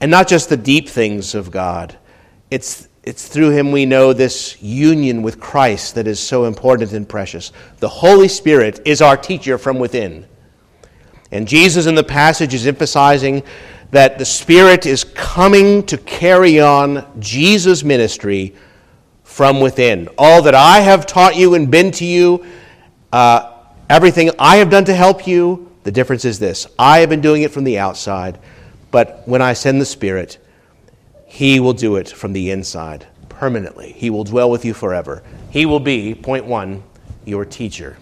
And 0.00 0.10
not 0.10 0.28
just 0.28 0.50
the 0.50 0.56
deep 0.58 0.90
things 0.90 1.34
of 1.34 1.50
God, 1.50 1.96
it's, 2.50 2.88
it's 3.02 3.28
through 3.28 3.50
him 3.50 3.72
we 3.72 3.86
know 3.86 4.12
this 4.12 4.60
union 4.60 5.22
with 5.22 5.40
Christ 5.40 5.94
that 5.94 6.06
is 6.06 6.20
so 6.20 6.44
important 6.44 6.92
and 6.92 7.08
precious. 7.08 7.50
The 7.78 7.88
Holy 7.88 8.28
Spirit 8.28 8.82
is 8.84 9.00
our 9.00 9.16
teacher 9.16 9.56
from 9.56 9.78
within. 9.78 10.26
And 11.30 11.48
Jesus 11.48 11.86
in 11.86 11.94
the 11.94 12.04
passage 12.04 12.52
is 12.52 12.66
emphasizing 12.66 13.42
that 13.92 14.18
the 14.18 14.24
Spirit 14.24 14.86
is 14.86 15.04
coming 15.04 15.84
to 15.84 15.98
carry 15.98 16.58
on 16.58 17.06
Jesus' 17.20 17.84
ministry 17.84 18.54
from 19.22 19.60
within. 19.60 20.08
All 20.18 20.42
that 20.42 20.54
I 20.54 20.80
have 20.80 21.06
taught 21.06 21.36
you 21.36 21.54
and 21.54 21.70
been 21.70 21.90
to 21.92 22.04
you, 22.04 22.44
uh, 23.12 23.52
everything 23.90 24.30
I 24.38 24.56
have 24.56 24.70
done 24.70 24.86
to 24.86 24.94
help 24.94 25.26
you, 25.26 25.70
the 25.84 25.92
difference 25.92 26.24
is 26.24 26.38
this 26.38 26.66
I 26.78 26.98
have 27.00 27.10
been 27.10 27.20
doing 27.20 27.42
it 27.42 27.50
from 27.50 27.64
the 27.64 27.78
outside, 27.78 28.38
but 28.90 29.22
when 29.26 29.42
I 29.42 29.52
send 29.52 29.78
the 29.78 29.86
Spirit, 29.86 30.38
He 31.26 31.60
will 31.60 31.74
do 31.74 31.96
it 31.96 32.08
from 32.08 32.32
the 32.32 32.50
inside 32.50 33.06
permanently. 33.28 33.92
He 33.92 34.08
will 34.08 34.24
dwell 34.24 34.50
with 34.50 34.64
you 34.64 34.72
forever. 34.72 35.22
He 35.50 35.66
will 35.66 35.80
be, 35.80 36.14
point 36.14 36.46
one, 36.46 36.82
your 37.26 37.44
teacher. 37.44 37.98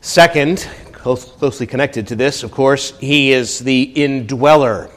Second, 0.00 0.68
closely 1.02 1.66
connected 1.66 2.06
to 2.06 2.14
this, 2.14 2.44
of 2.44 2.52
course, 2.52 2.96
he 2.98 3.32
is 3.32 3.58
the 3.58 3.92
indweller. 4.00 4.88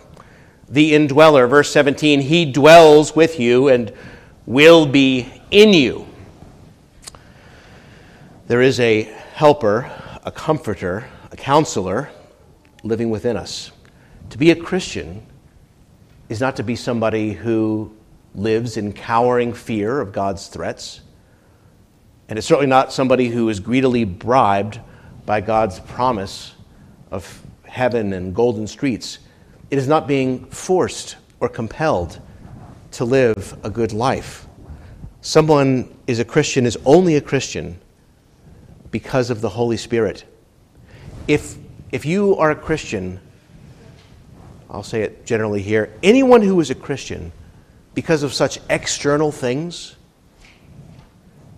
The 0.69 0.93
indweller, 0.93 1.47
verse 1.47 1.71
17, 1.71 2.21
he 2.21 2.45
dwells 2.45 3.15
with 3.15 3.39
you 3.39 3.69
and 3.69 3.91
will 4.45 4.85
be 4.85 5.31
in 5.49 5.73
you. 5.73 6.05
There 8.45 8.61
is 8.61 8.79
a 8.79 9.01
helper, 9.33 9.91
a 10.23 10.31
comforter, 10.31 11.09
a 11.31 11.35
counselor 11.35 12.11
living 12.83 13.09
within 13.09 13.35
us. 13.35 13.71
To 14.29 14.37
be 14.37 14.51
a 14.51 14.55
Christian 14.55 15.25
is 16.29 16.39
not 16.39 16.55
to 16.57 16.63
be 16.63 16.75
somebody 16.75 17.33
who 17.33 17.91
lives 18.35 18.77
in 18.77 18.93
cowering 18.93 19.53
fear 19.53 19.99
of 20.01 20.11
God's 20.11 20.47
threats. 20.49 21.01
And 22.29 22.37
it's 22.37 22.47
certainly 22.47 22.69
not 22.69 22.93
somebody 22.93 23.29
who 23.29 23.49
is 23.49 23.59
greedily 23.59 24.03
bribed 24.03 24.79
by 25.25 25.41
God's 25.41 25.79
promise 25.79 26.53
of 27.11 27.41
heaven 27.63 28.13
and 28.13 28.33
golden 28.33 28.67
streets. 28.67 29.19
It 29.71 29.77
is 29.77 29.87
not 29.87 30.07
being 30.07 30.45
forced 30.45 31.17
or 31.39 31.49
compelled 31.49 32.19
to 32.91 33.05
live 33.05 33.57
a 33.63 33.69
good 33.69 33.91
life. 33.91 34.47
Someone 35.21 35.93
is 36.07 36.19
a 36.19 36.25
Christian, 36.25 36.65
is 36.65 36.77
only 36.85 37.15
a 37.15 37.21
Christian 37.21 37.79
because 38.91 39.29
of 39.29 39.41
the 39.41 39.49
Holy 39.49 39.77
Spirit. 39.77 40.23
If, 41.27 41.57
if 41.91 42.05
you 42.05 42.35
are 42.37 42.51
a 42.51 42.55
Christian, 42.55 43.19
I'll 44.69 44.83
say 44.83 45.01
it 45.01 45.25
generally 45.25 45.61
here, 45.61 45.91
anyone 46.03 46.41
who 46.41 46.59
is 46.59 46.69
a 46.69 46.75
Christian 46.75 47.31
because 47.93 48.23
of 48.23 48.33
such 48.33 48.59
external 48.69 49.31
things 49.31 49.95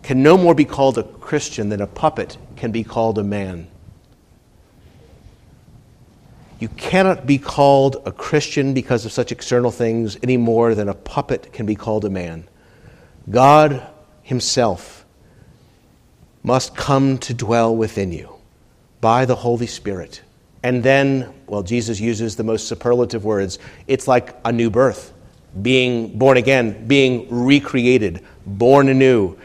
can 0.01 0.23
no 0.23 0.37
more 0.37 0.55
be 0.55 0.65
called 0.65 0.97
a 0.97 1.03
Christian 1.03 1.69
than 1.69 1.81
a 1.81 1.87
puppet 1.87 2.37
can 2.57 2.71
be 2.71 2.83
called 2.83 3.17
a 3.17 3.23
man. 3.23 3.67
You 6.59 6.69
cannot 6.69 7.27
be 7.27 7.37
called 7.37 7.97
a 8.05 8.11
Christian 8.11 8.73
because 8.73 9.05
of 9.05 9.11
such 9.11 9.31
external 9.31 9.69
things 9.69 10.17
any 10.23 10.37
more 10.37 10.73
than 10.73 10.89
a 10.89 10.93
puppet 10.93 11.53
can 11.53 11.65
be 11.65 11.75
called 11.75 12.03
a 12.03 12.09
man. 12.09 12.47
God 13.29 13.85
Himself 14.23 15.05
must 16.41 16.75
come 16.75 17.17
to 17.19 17.33
dwell 17.33 17.75
within 17.75 18.11
you 18.11 18.33
by 19.01 19.25
the 19.25 19.35
Holy 19.35 19.67
Spirit. 19.67 20.21
And 20.63 20.81
then, 20.81 21.31
well, 21.45 21.61
Jesus 21.61 21.99
uses 21.99 22.35
the 22.35 22.43
most 22.43 22.67
superlative 22.67 23.23
words 23.23 23.59
it's 23.85 24.07
like 24.07 24.35
a 24.43 24.51
new 24.51 24.71
birth, 24.71 25.13
being 25.61 26.17
born 26.17 26.37
again, 26.37 26.87
being 26.87 27.27
recreated, 27.29 28.25
born 28.45 28.89
anew 28.89 29.37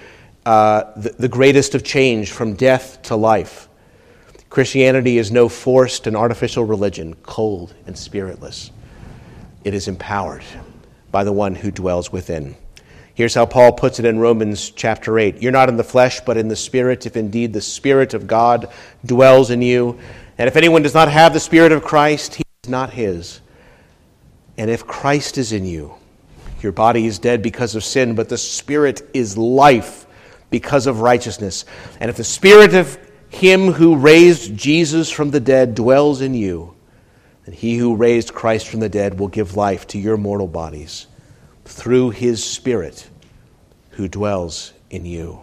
uh, 0.44 0.92
the, 0.96 1.10
the 1.10 1.28
greatest 1.28 1.74
of 1.74 1.84
change 1.84 2.32
from 2.32 2.54
death 2.54 3.00
to 3.02 3.16
life. 3.16 3.68
Christianity 4.50 5.18
is 5.18 5.30
no 5.30 5.48
forced 5.48 6.06
and 6.06 6.16
artificial 6.16 6.64
religion, 6.64 7.14
cold 7.22 7.74
and 7.86 7.96
spiritless. 7.96 8.70
It 9.64 9.72
is 9.72 9.88
empowered 9.88 10.44
by 11.10 11.24
the 11.24 11.32
one 11.32 11.54
who 11.54 11.70
dwells 11.70 12.12
within. 12.12 12.56
Here's 13.14 13.34
how 13.34 13.46
Paul 13.46 13.72
puts 13.72 13.98
it 13.98 14.04
in 14.04 14.18
Romans 14.18 14.70
chapter 14.70 15.18
8 15.18 15.40
You're 15.40 15.52
not 15.52 15.68
in 15.68 15.76
the 15.76 15.84
flesh, 15.84 16.20
but 16.20 16.36
in 16.36 16.48
the 16.48 16.56
Spirit, 16.56 17.06
if 17.06 17.16
indeed 17.16 17.52
the 17.52 17.60
Spirit 17.60 18.14
of 18.14 18.26
God 18.26 18.72
dwells 19.04 19.50
in 19.50 19.62
you. 19.62 19.98
And 20.38 20.48
if 20.48 20.56
anyone 20.56 20.82
does 20.82 20.94
not 20.94 21.10
have 21.10 21.32
the 21.32 21.40
Spirit 21.40 21.72
of 21.72 21.84
Christ, 21.84 22.34
he 22.34 22.44
is 22.64 22.70
not 22.70 22.90
his. 22.90 23.40
And 24.58 24.70
if 24.70 24.86
Christ 24.86 25.38
is 25.38 25.52
in 25.52 25.64
you, 25.64 25.94
your 26.62 26.72
body 26.72 27.06
is 27.06 27.18
dead 27.18 27.42
because 27.42 27.74
of 27.74 27.84
sin, 27.84 28.14
but 28.14 28.28
the 28.28 28.38
Spirit 28.38 29.02
is 29.14 29.36
life 29.36 30.06
because 30.52 30.86
of 30.86 31.00
righteousness. 31.00 31.64
And 31.98 32.08
if 32.08 32.16
the 32.16 32.22
Spirit 32.22 32.74
of 32.74 32.96
Him 33.28 33.72
who 33.72 33.96
raised 33.96 34.56
Jesus 34.56 35.10
from 35.10 35.32
the 35.32 35.40
dead 35.40 35.74
dwells 35.74 36.20
in 36.20 36.34
you, 36.34 36.76
then 37.44 37.54
He 37.54 37.76
who 37.76 37.96
raised 37.96 38.32
Christ 38.32 38.68
from 38.68 38.78
the 38.78 38.88
dead 38.88 39.18
will 39.18 39.26
give 39.26 39.56
life 39.56 39.88
to 39.88 39.98
your 39.98 40.16
mortal 40.16 40.46
bodies 40.46 41.08
through 41.64 42.10
His 42.10 42.44
Spirit 42.44 43.08
who 43.90 44.06
dwells 44.06 44.72
in 44.90 45.04
you. 45.04 45.40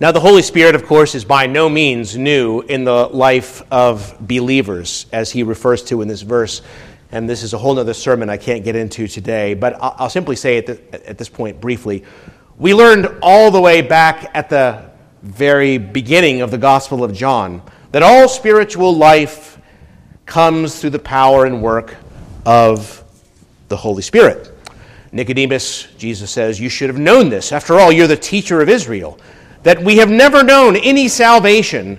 Now, 0.00 0.10
the 0.10 0.20
Holy 0.20 0.42
Spirit, 0.42 0.74
of 0.74 0.84
course, 0.86 1.14
is 1.14 1.24
by 1.24 1.46
no 1.46 1.68
means 1.68 2.16
new 2.16 2.62
in 2.62 2.84
the 2.84 3.06
life 3.06 3.62
of 3.70 4.16
believers, 4.20 5.06
as 5.12 5.30
he 5.30 5.44
refers 5.44 5.84
to 5.84 6.02
in 6.02 6.08
this 6.08 6.22
verse. 6.22 6.62
And 7.12 7.30
this 7.30 7.44
is 7.44 7.54
a 7.54 7.58
whole 7.58 7.78
other 7.78 7.94
sermon 7.94 8.28
I 8.28 8.36
can't 8.36 8.64
get 8.64 8.74
into 8.74 9.06
today, 9.06 9.54
but 9.54 9.78
I'll 9.80 10.10
simply 10.10 10.34
say 10.34 10.58
at, 10.58 11.16
this 11.16 11.28
point 11.28 11.60
briefly 11.60 12.02
we 12.58 12.72
learned 12.72 13.18
all 13.20 13.50
the 13.50 13.60
way 13.60 13.82
back 13.82 14.30
at 14.32 14.48
the 14.48 14.90
very 15.22 15.76
beginning 15.78 16.40
of 16.40 16.50
the 16.50 16.58
Gospel 16.58 17.02
of 17.02 17.12
John 17.12 17.62
that 17.90 18.02
all 18.02 18.28
spiritual 18.28 18.94
life 18.94 19.58
comes 20.24 20.80
through 20.80 20.90
the 20.90 20.98
power 20.98 21.46
and 21.46 21.62
work 21.62 21.96
of 22.46 23.02
the 23.68 23.76
Holy 23.76 24.02
Spirit. 24.02 24.52
Nicodemus, 25.10 25.88
Jesus 25.96 26.30
says, 26.30 26.60
You 26.60 26.68
should 26.68 26.90
have 26.90 26.98
known 26.98 27.28
this. 27.28 27.50
After 27.50 27.80
all, 27.80 27.90
you're 27.90 28.06
the 28.06 28.16
teacher 28.16 28.60
of 28.60 28.68
Israel. 28.68 29.18
That 29.64 29.82
we 29.82 29.96
have 29.96 30.10
never 30.10 30.42
known 30.44 30.76
any 30.76 31.08
salvation 31.08 31.98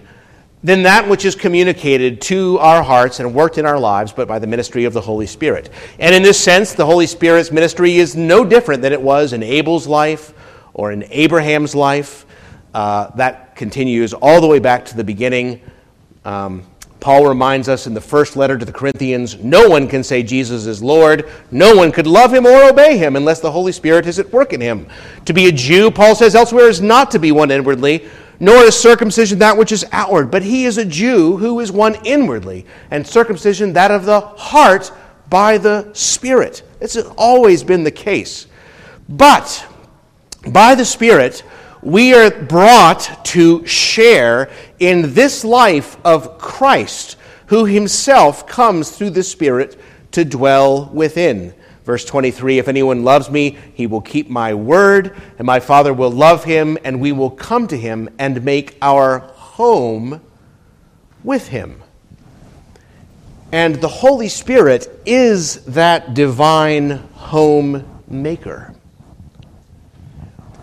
than 0.63 0.83
that 0.83 1.07
which 1.07 1.25
is 1.25 1.35
communicated 1.35 2.21
to 2.21 2.57
our 2.59 2.81
hearts 2.81 3.19
and 3.19 3.33
worked 3.33 3.57
in 3.57 3.65
our 3.65 3.79
lives, 3.79 4.13
but 4.13 4.27
by 4.27 4.39
the 4.39 4.47
ministry 4.47 4.85
of 4.85 4.93
the 4.93 5.01
Holy 5.01 5.27
Spirit. 5.27 5.69
And 6.00 6.15
in 6.15 6.24
this 6.24 6.39
sense, 6.39 6.74
the 6.74 6.85
Holy 6.85 7.07
Spirit's 7.07 7.51
ministry 7.51 7.97
is 7.97 8.15
no 8.15 8.45
different 8.45 8.81
than 8.81 8.93
it 8.93 9.01
was 9.01 9.33
in 9.33 9.43
Abel's 9.43 9.85
life 9.85 10.33
or 10.75 10.91
in 10.91 11.03
Abraham's 11.10 11.74
life. 11.74 12.27
Uh, 12.74 13.10
that 13.15 13.55
continues 13.55 14.13
all 14.13 14.41
the 14.41 14.48
way 14.48 14.60
back 14.60 14.86
to 14.86 14.96
the 14.96 15.03
beginning. 15.03 15.62
Um, 16.25 16.63
Paul 17.00 17.27
reminds 17.27 17.70
us 17.70 17.88
in 17.88 17.94
the 17.94 18.01
first 18.01 18.36
letter 18.36 18.58
to 18.58 18.65
the 18.65 18.72
Corinthians 18.72 19.38
no 19.38 19.70
one 19.70 19.88
can 19.88 20.03
say 20.03 20.24
Jesus 20.24 20.65
is 20.65 20.84
Lord. 20.84 21.29
No 21.51 21.75
one 21.75 21.91
could 21.91 22.08
love 22.08 22.34
him 22.34 22.46
or 22.46 22.70
obey 22.70 22.98
him 22.98 23.15
unless 23.15 23.39
the 23.39 23.51
Holy 23.51 23.72
Spirit 23.72 24.05
is 24.08 24.20
at 24.20 24.34
work 24.34 24.53
in 24.53 24.60
him. 24.60 24.88
To 25.25 25.34
be 25.34 25.48
a 25.48 25.51
Jew, 25.51 25.91
Paul 25.91 26.15
says 26.15 26.36
elsewhere, 26.36 26.67
is 26.67 26.82
not 26.82 27.12
to 27.12 27.20
be 27.20 27.32
one 27.32 27.51
inwardly, 27.51 28.10
nor 28.39 28.58
is 28.63 28.75
circumcision 28.75 29.39
that 29.39 29.55
which 29.55 29.72
is 29.72 29.86
outward, 29.91 30.29
but 30.29 30.44
he 30.44 30.65
is 30.65 30.77
a 30.77 30.86
Jew 30.86 31.38
who 31.38 31.60
is 31.62 31.72
one 31.72 31.96
inwardly, 32.03 32.65
and 32.91 33.08
circumcision 33.08 33.72
that 33.74 33.91
of 33.91 34.05
the 34.05 34.20
heart 34.20 34.91
by 35.29 35.58
the 35.58 35.89
Spirit. 35.94 36.63
This 36.79 36.96
has 36.96 37.05
always 37.17 37.63
been 37.63 37.84
the 37.84 37.91
case. 37.91 38.48
But 39.08 39.65
by 40.52 40.75
the 40.75 40.86
Spirit, 40.86 41.44
we 41.82 42.14
are 42.14 42.32
brought 42.32 43.25
to 43.25 43.66
share 43.66 44.50
in 44.80 45.14
this 45.14 45.44
life 45.44 45.98
of 46.06 46.38
Christ, 46.38 47.18
who 47.48 47.66
himself 47.66 48.48
comes 48.48 48.92
through 48.92 49.12
the 49.12 49.24
Spirit 49.24 49.80
to 50.12 50.25
dwell 50.25 50.90
within. 50.94 51.54
Verse 51.84 52.04
23 52.06 52.58
If 52.58 52.68
anyone 52.68 53.04
loves 53.04 53.30
me, 53.30 53.58
he 53.74 53.88
will 53.88 54.02
keep 54.02 54.30
my 54.30 54.54
word, 54.54 55.16
and 55.38 55.46
my 55.46 55.60
Father 55.60 55.94
will 55.94 56.12
love 56.12 56.44
him, 56.44 56.78
and 56.84 57.00
we 57.00 57.12
will 57.12 57.30
come 57.30 57.68
to 57.68 57.78
him 57.78 58.10
and 58.18 58.44
make 58.44 58.78
our 58.82 59.20
home 59.20 60.22
with 61.24 61.48
him. 61.48 61.82
And 63.52 63.75
the 63.75 63.88
Holy 63.88 64.28
Spirit 64.28 64.90
is 65.06 65.64
that 65.66 66.14
divine 66.14 66.90
home 67.14 68.04
maker. 68.08 68.75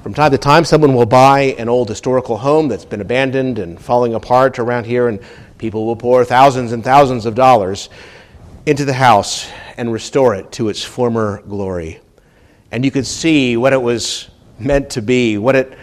From 0.02 0.14
time 0.14 0.32
to 0.32 0.38
time, 0.38 0.64
someone 0.64 0.94
will 0.94 1.06
buy 1.06 1.54
an 1.58 1.68
old 1.68 1.88
historical 1.88 2.36
home 2.36 2.66
that's 2.66 2.84
been 2.84 3.00
abandoned 3.00 3.60
and 3.60 3.80
falling 3.80 4.14
apart 4.14 4.58
around 4.58 4.84
here, 4.84 5.06
and 5.06 5.20
people 5.58 5.86
will 5.86 5.94
pour 5.94 6.24
thousands 6.24 6.72
and 6.72 6.82
thousands 6.82 7.24
of 7.24 7.36
dollars 7.36 7.88
into 8.66 8.84
the 8.84 8.94
house 8.94 9.48
and 9.76 9.92
restore 9.92 10.34
it 10.34 10.50
to 10.52 10.70
its 10.70 10.82
former 10.82 11.40
glory. 11.42 12.00
And 12.72 12.84
you 12.84 12.90
could 12.90 13.06
see 13.06 13.56
what 13.56 13.72
it 13.72 13.80
was 13.80 14.28
meant 14.58 14.90
to 14.90 15.02
be, 15.02 15.38
what 15.38 15.54
it, 15.54 15.78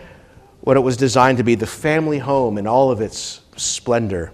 what 0.60 0.76
it 0.76 0.82
was 0.82 0.98
designed 0.98 1.38
to 1.38 1.46
be 1.46 1.56
the 1.56 1.66
family 1.66 2.20
home 2.20 2.58
in 2.58 2.68
all 2.68 2.92
of 2.92 3.00
its 3.00 3.40
splendor. 3.56 4.34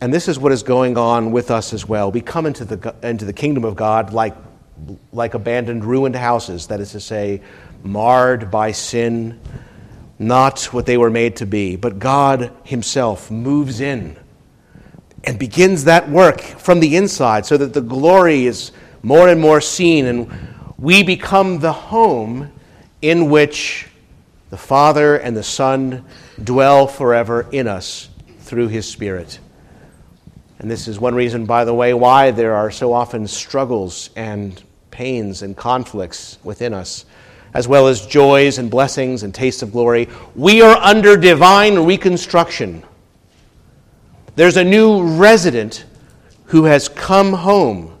And 0.00 0.14
this 0.14 0.28
is 0.28 0.38
what 0.38 0.52
is 0.52 0.62
going 0.62 0.96
on 0.96 1.32
with 1.32 1.50
us 1.50 1.72
as 1.72 1.84
well. 1.84 2.12
We 2.12 2.20
come 2.20 2.46
into 2.46 2.64
the, 2.64 2.94
into 3.02 3.24
the 3.24 3.32
kingdom 3.32 3.64
of 3.64 3.74
God 3.74 4.12
like, 4.12 4.36
like 5.12 5.34
abandoned, 5.34 5.84
ruined 5.84 6.14
houses, 6.14 6.68
that 6.68 6.78
is 6.78 6.92
to 6.92 7.00
say, 7.00 7.42
marred 7.82 8.50
by 8.50 8.72
sin, 8.72 9.40
not 10.18 10.64
what 10.72 10.86
they 10.86 10.96
were 10.96 11.10
made 11.10 11.36
to 11.36 11.46
be. 11.46 11.76
But 11.76 11.98
God 11.98 12.52
Himself 12.64 13.30
moves 13.30 13.80
in 13.80 14.16
and 15.24 15.38
begins 15.38 15.84
that 15.84 16.08
work 16.08 16.40
from 16.40 16.80
the 16.80 16.96
inside 16.96 17.46
so 17.46 17.56
that 17.56 17.74
the 17.74 17.80
glory 17.80 18.46
is 18.46 18.72
more 19.02 19.28
and 19.28 19.40
more 19.40 19.60
seen, 19.60 20.06
and 20.06 20.30
we 20.78 21.02
become 21.02 21.58
the 21.60 21.72
home 21.72 22.50
in 23.02 23.30
which 23.30 23.86
the 24.50 24.56
Father 24.56 25.16
and 25.16 25.36
the 25.36 25.42
Son 25.42 26.04
dwell 26.42 26.86
forever 26.86 27.46
in 27.52 27.68
us 27.68 28.08
through 28.40 28.68
His 28.68 28.88
Spirit. 28.88 29.38
And 30.58 30.70
this 30.70 30.88
is 30.88 30.98
one 30.98 31.14
reason, 31.14 31.46
by 31.46 31.64
the 31.64 31.74
way, 31.74 31.94
why 31.94 32.30
there 32.32 32.54
are 32.54 32.70
so 32.70 32.92
often 32.92 33.28
struggles 33.28 34.10
and 34.16 34.60
pains 34.90 35.42
and 35.42 35.56
conflicts 35.56 36.38
within 36.42 36.74
us 36.74 37.04
as 37.54 37.66
well 37.66 37.86
as 37.86 38.06
joys 38.06 38.58
and 38.58 38.70
blessings 38.70 39.22
and 39.22 39.34
tastes 39.34 39.62
of 39.62 39.72
glory. 39.72 40.08
We 40.34 40.62
are 40.62 40.76
under 40.76 41.16
divine 41.16 41.78
reconstruction. 41.78 42.82
There's 44.36 44.56
a 44.56 44.64
new 44.64 45.02
resident 45.02 45.84
who 46.46 46.64
has 46.64 46.88
come 46.88 47.32
home 47.32 47.98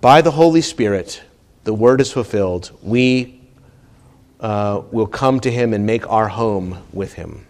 by 0.00 0.22
the 0.22 0.30
Holy 0.30 0.60
Spirit. 0.60 1.22
The 1.64 1.74
word 1.74 2.00
is 2.00 2.12
fulfilled. 2.12 2.76
We 2.82 3.40
uh, 4.40 4.82
will 4.90 5.06
come 5.06 5.40
to 5.40 5.50
him 5.50 5.74
and 5.74 5.84
make 5.84 6.08
our 6.10 6.28
home 6.28 6.82
with 6.92 7.14
him. 7.14 7.46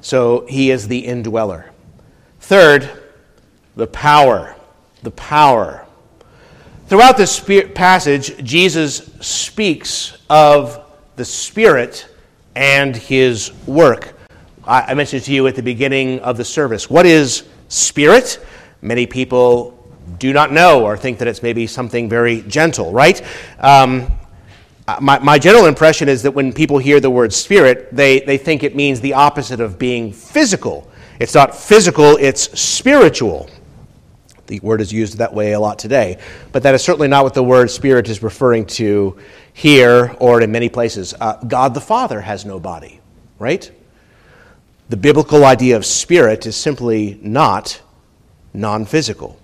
So 0.00 0.46
he 0.46 0.70
is 0.70 0.88
the 0.88 1.04
indweller. 1.04 1.70
Third, 2.40 2.88
the 3.74 3.88
power. 3.88 4.54
The 5.02 5.10
power 5.10 5.85
Throughout 6.88 7.16
this 7.16 7.40
passage, 7.74 8.44
Jesus 8.44 9.10
speaks 9.20 10.18
of 10.30 10.84
the 11.16 11.24
Spirit 11.24 12.06
and 12.54 12.94
his 12.94 13.50
work. 13.66 14.14
I 14.64 14.94
mentioned 14.94 15.24
to 15.24 15.32
you 15.32 15.48
at 15.48 15.56
the 15.56 15.64
beginning 15.64 16.20
of 16.20 16.36
the 16.36 16.44
service 16.44 16.88
what 16.88 17.04
is 17.04 17.42
Spirit? 17.68 18.38
Many 18.82 19.04
people 19.04 19.72
do 20.18 20.32
not 20.32 20.52
know 20.52 20.84
or 20.84 20.96
think 20.96 21.18
that 21.18 21.26
it's 21.26 21.42
maybe 21.42 21.66
something 21.66 22.08
very 22.08 22.42
gentle, 22.42 22.92
right? 22.92 23.20
Um, 23.58 24.06
my, 25.00 25.18
my 25.18 25.40
general 25.40 25.66
impression 25.66 26.08
is 26.08 26.22
that 26.22 26.30
when 26.30 26.52
people 26.52 26.78
hear 26.78 27.00
the 27.00 27.10
word 27.10 27.32
spirit, 27.32 27.88
they, 27.90 28.20
they 28.20 28.38
think 28.38 28.62
it 28.62 28.76
means 28.76 29.00
the 29.00 29.14
opposite 29.14 29.58
of 29.58 29.76
being 29.76 30.12
physical. 30.12 30.88
It's 31.18 31.34
not 31.34 31.52
physical, 31.52 32.16
it's 32.20 32.42
spiritual. 32.58 33.50
The 34.46 34.60
word 34.60 34.80
is 34.80 34.92
used 34.92 35.18
that 35.18 35.34
way 35.34 35.52
a 35.52 35.60
lot 35.60 35.78
today. 35.78 36.18
But 36.52 36.62
that 36.62 36.74
is 36.74 36.82
certainly 36.82 37.08
not 37.08 37.24
what 37.24 37.34
the 37.34 37.42
word 37.42 37.70
spirit 37.70 38.08
is 38.08 38.22
referring 38.22 38.66
to 38.66 39.18
here 39.52 40.14
or 40.20 40.40
in 40.40 40.52
many 40.52 40.68
places. 40.68 41.14
Uh, 41.20 41.42
God 41.44 41.74
the 41.74 41.80
Father 41.80 42.20
has 42.20 42.44
no 42.44 42.60
body, 42.60 43.00
right? 43.38 43.70
The 44.88 44.96
biblical 44.96 45.44
idea 45.44 45.76
of 45.76 45.84
spirit 45.84 46.46
is 46.46 46.56
simply 46.56 47.18
not 47.22 47.80
non 48.54 48.84
physical. 48.84 49.38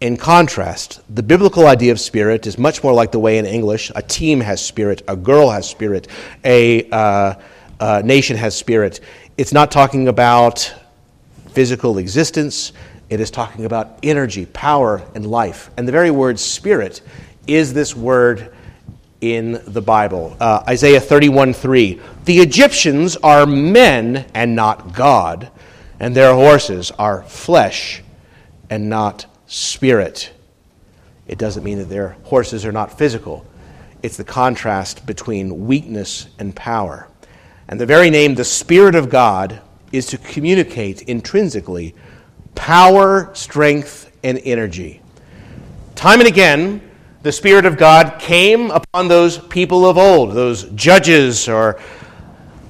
In 0.00 0.16
contrast, 0.16 1.00
the 1.14 1.22
biblical 1.22 1.66
idea 1.66 1.92
of 1.92 2.00
spirit 2.00 2.46
is 2.46 2.56
much 2.56 2.82
more 2.82 2.92
like 2.92 3.12
the 3.12 3.18
way 3.18 3.36
in 3.36 3.44
English 3.44 3.92
a 3.94 4.02
team 4.02 4.40
has 4.40 4.64
spirit, 4.64 5.02
a 5.06 5.16
girl 5.16 5.50
has 5.50 5.68
spirit, 5.68 6.08
a, 6.44 6.88
uh, 6.90 7.34
a 7.80 8.02
nation 8.02 8.36
has 8.36 8.56
spirit. 8.56 9.00
It's 9.36 9.52
not 9.52 9.70
talking 9.70 10.08
about 10.08 10.74
physical 11.50 11.98
existence, 11.98 12.72
it 13.10 13.20
is 13.20 13.30
talking 13.30 13.64
about 13.64 13.98
energy, 14.04 14.46
power, 14.46 15.02
and 15.14 15.26
life. 15.26 15.70
And 15.76 15.86
the 15.86 15.92
very 15.92 16.12
word 16.12 16.38
spirit 16.38 17.02
is 17.46 17.74
this 17.74 17.94
word 17.94 18.54
in 19.20 19.60
the 19.66 19.82
Bible. 19.82 20.36
Uh, 20.40 20.62
Isaiah 20.68 21.00
31 21.00 21.52
3. 21.52 22.00
The 22.24 22.38
Egyptians 22.38 23.16
are 23.16 23.44
men 23.46 24.26
and 24.32 24.54
not 24.54 24.94
God, 24.94 25.50
and 25.98 26.14
their 26.14 26.32
horses 26.32 26.92
are 26.92 27.24
flesh 27.24 28.02
and 28.70 28.88
not 28.88 29.26
spirit. 29.46 30.32
It 31.26 31.38
doesn't 31.38 31.64
mean 31.64 31.78
that 31.78 31.88
their 31.88 32.16
horses 32.22 32.64
are 32.64 32.72
not 32.72 32.96
physical, 32.96 33.44
it's 34.02 34.16
the 34.16 34.24
contrast 34.24 35.04
between 35.04 35.66
weakness 35.66 36.28
and 36.38 36.54
power. 36.54 37.08
And 37.68 37.80
the 37.80 37.86
very 37.86 38.08
name, 38.08 38.34
the 38.34 38.44
Spirit 38.44 38.94
of 38.94 39.10
God, 39.10 39.60
is 39.92 40.06
to 40.06 40.18
communicate 40.18 41.02
intrinsically 41.02 41.94
power, 42.60 43.30
strength, 43.32 44.12
and 44.22 44.38
energy. 44.44 45.00
Time 45.94 46.20
and 46.20 46.28
again, 46.28 46.82
the 47.22 47.32
Spirit 47.32 47.64
of 47.64 47.78
God 47.78 48.20
came 48.20 48.70
upon 48.70 49.08
those 49.08 49.38
people 49.38 49.86
of 49.86 49.96
old, 49.96 50.34
those 50.34 50.64
judges 50.72 51.48
or 51.48 51.80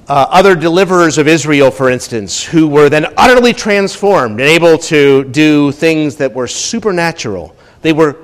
uh, 0.07 0.27
other 0.29 0.55
deliverers 0.55 1.17
of 1.17 1.27
Israel, 1.27 1.69
for 1.69 1.89
instance, 1.89 2.41
who 2.41 2.69
were 2.69 2.87
then 2.87 3.13
utterly 3.17 3.51
transformed 3.51 4.39
and 4.39 4.49
able 4.49 4.77
to 4.77 5.25
do 5.25 5.73
things 5.73 6.15
that 6.15 6.33
were 6.33 6.47
supernatural. 6.47 7.53
They 7.81 7.91
were, 7.91 8.15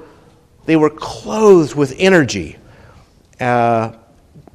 they 0.65 0.77
were 0.77 0.89
clothed 0.89 1.75
with 1.75 1.93
energy, 1.97 2.55
uh, 3.41 3.91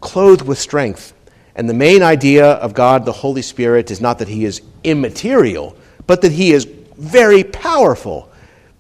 clothed 0.01 0.47
with 0.47 0.59
strength. 0.59 1.13
And 1.57 1.69
the 1.69 1.75
main 1.75 2.03
idea 2.03 2.53
of 2.53 2.73
God, 2.73 3.05
the 3.05 3.13
Holy 3.13 3.43
Spirit, 3.43 3.91
is 3.91 4.01
not 4.01 4.19
that 4.21 4.29
He 4.29 4.47
is 4.47 4.63
immaterial, 4.83 5.77
but 6.07 6.23
that 6.23 6.33
He 6.33 6.53
is 6.53 6.67
very 6.97 7.45
powerful. 7.45 8.31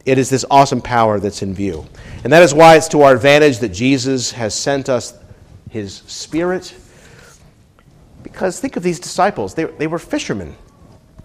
It 0.04 0.18
is 0.18 0.28
this 0.28 0.44
awesome 0.50 0.80
power 0.80 1.20
that's 1.20 1.42
in 1.42 1.54
view. 1.54 1.86
And 2.24 2.32
that 2.32 2.42
is 2.42 2.54
why 2.54 2.76
it's 2.76 2.88
to 2.88 3.02
our 3.02 3.14
advantage 3.14 3.58
that 3.58 3.70
Jesus 3.70 4.32
has 4.32 4.54
sent 4.54 4.88
us 4.88 5.14
his 5.70 6.02
Spirit. 6.06 6.74
Because 8.22 8.60
think 8.60 8.76
of 8.76 8.82
these 8.82 9.00
disciples, 9.00 9.54
they, 9.54 9.64
they 9.64 9.86
were 9.86 9.98
fishermen. 9.98 10.54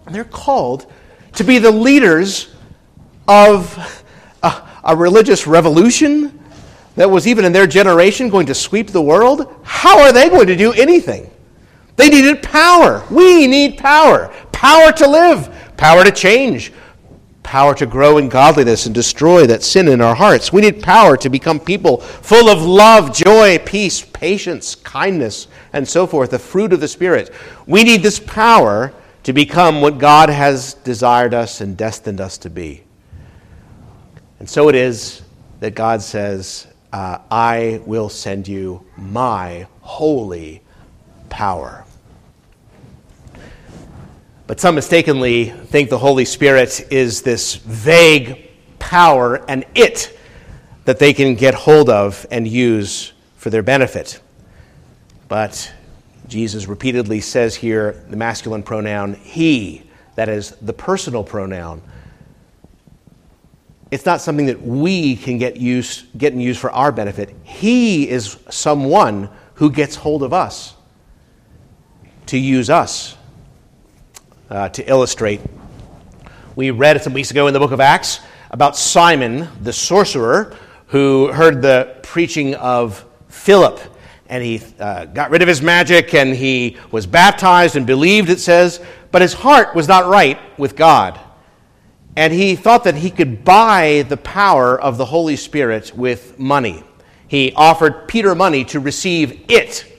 And 0.06 0.14
they're 0.14 0.24
called 0.24 0.90
to 1.34 1.44
be 1.44 1.58
the 1.58 1.70
leaders 1.70 2.54
of 3.26 4.04
a, 4.42 4.68
a 4.84 4.96
religious 4.96 5.46
revolution 5.46 6.38
that 6.96 7.08
was 7.08 7.28
even 7.28 7.44
in 7.44 7.52
their 7.52 7.66
generation 7.66 8.28
going 8.28 8.46
to 8.46 8.54
sweep 8.54 8.88
the 8.88 9.02
world. 9.02 9.54
How 9.62 10.00
are 10.00 10.12
they 10.12 10.28
going 10.28 10.48
to 10.48 10.56
do 10.56 10.72
anything? 10.72 11.30
They 11.96 12.08
needed 12.08 12.42
power. 12.42 13.04
We 13.10 13.46
need 13.46 13.78
power. 13.78 14.32
Power 14.50 14.90
to 14.92 15.08
live, 15.08 15.54
power 15.78 16.04
to 16.04 16.10
change, 16.10 16.72
power 17.42 17.74
to 17.74 17.86
grow 17.86 18.18
in 18.18 18.28
godliness 18.28 18.84
and 18.84 18.94
destroy 18.94 19.46
that 19.46 19.62
sin 19.62 19.88
in 19.88 20.02
our 20.02 20.14
hearts. 20.14 20.52
We 20.52 20.60
need 20.60 20.82
power 20.82 21.16
to 21.16 21.30
become 21.30 21.58
people 21.58 21.96
full 21.96 22.50
of 22.50 22.60
love, 22.60 23.16
joy, 23.16 23.58
peace, 23.64 24.02
patience, 24.02 24.74
kindness, 24.74 25.48
and 25.72 25.88
so 25.88 26.06
forth, 26.06 26.32
the 26.32 26.38
fruit 26.38 26.74
of 26.74 26.80
the 26.80 26.88
Spirit. 26.88 27.32
We 27.66 27.84
need 27.84 28.02
this 28.02 28.20
power 28.20 28.92
to 29.22 29.32
become 29.32 29.80
what 29.80 29.96
God 29.96 30.28
has 30.28 30.74
desired 30.74 31.32
us 31.32 31.62
and 31.62 31.74
destined 31.74 32.20
us 32.20 32.36
to 32.38 32.50
be. 32.50 32.82
And 34.40 34.48
so 34.48 34.68
it 34.68 34.74
is 34.74 35.22
that 35.60 35.74
God 35.74 36.02
says, 36.02 36.66
uh, 36.92 37.18
I 37.30 37.80
will 37.86 38.08
send 38.08 38.46
you 38.46 38.84
my 38.96 39.66
holy 39.80 40.62
power. 41.30 41.84
But 44.48 44.60
some 44.60 44.76
mistakenly 44.76 45.50
think 45.50 45.90
the 45.90 45.98
Holy 45.98 46.24
Spirit 46.24 46.90
is 46.90 47.20
this 47.20 47.56
vague 47.56 48.48
power 48.78 49.44
and 49.46 49.66
it 49.74 50.18
that 50.86 50.98
they 50.98 51.12
can 51.12 51.34
get 51.34 51.52
hold 51.52 51.90
of 51.90 52.24
and 52.30 52.48
use 52.48 53.12
for 53.36 53.50
their 53.50 53.62
benefit. 53.62 54.22
But 55.28 55.70
Jesus 56.28 56.66
repeatedly 56.66 57.20
says 57.20 57.56
here 57.56 58.02
the 58.08 58.16
masculine 58.16 58.62
pronoun 58.62 59.16
he, 59.16 59.82
that 60.14 60.30
is 60.30 60.52
the 60.62 60.72
personal 60.72 61.22
pronoun. 61.22 61.82
It's 63.90 64.06
not 64.06 64.22
something 64.22 64.46
that 64.46 64.62
we 64.62 65.16
can 65.16 65.36
get 65.36 65.58
use, 65.58 66.04
get 66.16 66.32
and 66.32 66.42
use 66.42 66.56
for 66.56 66.70
our 66.70 66.90
benefit. 66.90 67.36
He 67.44 68.08
is 68.08 68.38
someone 68.48 69.28
who 69.56 69.70
gets 69.70 69.94
hold 69.94 70.22
of 70.22 70.32
us 70.32 70.74
to 72.24 72.38
use 72.38 72.70
us 72.70 73.17
uh, 74.50 74.68
to 74.70 74.88
illustrate. 74.88 75.40
We 76.56 76.70
read 76.70 77.00
some 77.02 77.12
weeks 77.12 77.30
ago 77.30 77.46
in 77.46 77.54
the 77.54 77.60
book 77.60 77.72
of 77.72 77.80
Acts 77.80 78.20
about 78.50 78.76
Simon, 78.76 79.48
the 79.62 79.72
sorcerer, 79.72 80.56
who 80.88 81.30
heard 81.32 81.62
the 81.62 81.96
preaching 82.02 82.54
of 82.54 83.04
Philip. 83.28 83.78
And 84.28 84.42
he 84.42 84.62
uh, 84.78 85.06
got 85.06 85.30
rid 85.30 85.42
of 85.42 85.48
his 85.48 85.62
magic 85.62 86.14
and 86.14 86.34
he 86.34 86.76
was 86.90 87.06
baptized 87.06 87.76
and 87.76 87.86
believed, 87.86 88.28
it 88.30 88.40
says, 88.40 88.80
but 89.10 89.22
his 89.22 89.32
heart 89.32 89.74
was 89.74 89.88
not 89.88 90.06
right 90.06 90.38
with 90.58 90.76
God. 90.76 91.18
And 92.16 92.32
he 92.32 92.56
thought 92.56 92.84
that 92.84 92.96
he 92.96 93.10
could 93.10 93.44
buy 93.44 94.04
the 94.08 94.16
power 94.16 94.78
of 94.78 94.98
the 94.98 95.04
Holy 95.04 95.36
Spirit 95.36 95.96
with 95.96 96.38
money. 96.38 96.82
He 97.28 97.52
offered 97.54 98.08
Peter 98.08 98.34
money 98.34 98.64
to 98.66 98.80
receive 98.80 99.44
it 99.48 99.97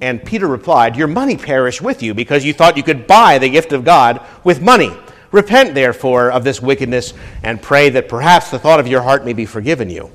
and 0.00 0.24
Peter 0.24 0.46
replied, 0.46 0.96
Your 0.96 1.08
money 1.08 1.36
perish 1.36 1.80
with 1.80 2.02
you, 2.02 2.14
because 2.14 2.44
you 2.44 2.52
thought 2.52 2.76
you 2.76 2.82
could 2.82 3.06
buy 3.06 3.38
the 3.38 3.48
gift 3.48 3.72
of 3.72 3.84
God 3.84 4.24
with 4.44 4.60
money. 4.60 4.92
Repent, 5.30 5.74
therefore, 5.74 6.30
of 6.30 6.44
this 6.44 6.62
wickedness, 6.62 7.14
and 7.42 7.60
pray 7.60 7.90
that 7.90 8.08
perhaps 8.08 8.50
the 8.50 8.58
thought 8.58 8.80
of 8.80 8.86
your 8.86 9.02
heart 9.02 9.24
may 9.24 9.32
be 9.32 9.46
forgiven 9.46 9.90
you. 9.90 10.10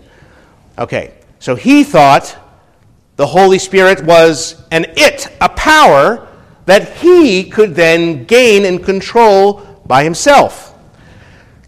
Okay, 0.77 1.13
so 1.39 1.55
he 1.55 1.83
thought 1.83 2.37
the 3.17 3.27
Holy 3.27 3.59
Spirit 3.59 4.03
was 4.03 4.63
an 4.71 4.85
it, 4.95 5.27
a 5.41 5.49
power 5.49 6.27
that 6.65 6.97
he 6.97 7.49
could 7.49 7.75
then 7.75 8.23
gain 8.23 8.63
and 8.63 8.81
control 8.83 9.81
by 9.85 10.03
himself. 10.03 10.73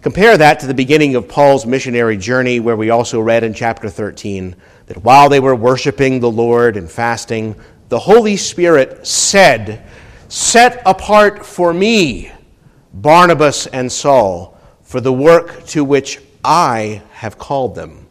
Compare 0.02 0.38
that 0.38 0.60
to 0.60 0.68
the 0.68 0.74
beginning 0.74 1.16
of 1.16 1.28
Paul's 1.28 1.66
missionary 1.66 2.18
journey, 2.18 2.60
where 2.60 2.78
we 2.78 2.90
also 2.90 3.20
read 3.20 3.44
in 3.44 3.54
chapter 3.54 3.90
13 3.90 4.56
that 4.88 5.04
while 5.04 5.30
they 5.30 5.40
were 5.40 5.56
worshiping 5.56 6.20
the 6.20 6.32
Lord 6.32 6.78
and 6.78 6.90
fasting, 6.90 7.56
the 7.92 8.00
Holy 8.00 8.38
Spirit 8.38 9.06
said, 9.06 9.86
Set 10.30 10.82
apart 10.86 11.46
for 11.46 11.74
me 11.74 12.32
Barnabas 12.94 13.68
and 13.68 13.92
Saul 13.92 14.58
for 14.82 15.02
the 15.02 15.12
work 15.12 15.66
to 15.66 15.84
which 15.84 16.22
I 16.42 17.02
have 17.12 17.38
called 17.38 17.76
them. 17.76 18.08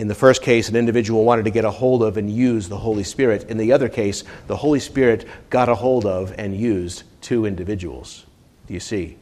In 0.00 0.08
the 0.08 0.16
first 0.16 0.42
case, 0.42 0.68
an 0.68 0.74
individual 0.74 1.24
wanted 1.24 1.44
to 1.44 1.52
get 1.52 1.64
a 1.64 1.70
hold 1.70 2.02
of 2.02 2.16
and 2.16 2.28
use 2.28 2.68
the 2.68 2.76
Holy 2.76 3.04
Spirit. 3.04 3.48
In 3.50 3.56
the 3.56 3.70
other 3.70 3.88
case, 3.88 4.24
the 4.48 4.56
Holy 4.56 4.80
Spirit 4.80 5.24
got 5.48 5.68
a 5.68 5.76
hold 5.76 6.04
of 6.04 6.34
and 6.38 6.56
used 6.56 7.04
two 7.20 7.46
individuals. 7.46 8.26
Do 8.66 8.74
you 8.74 8.80
see? 8.80 9.16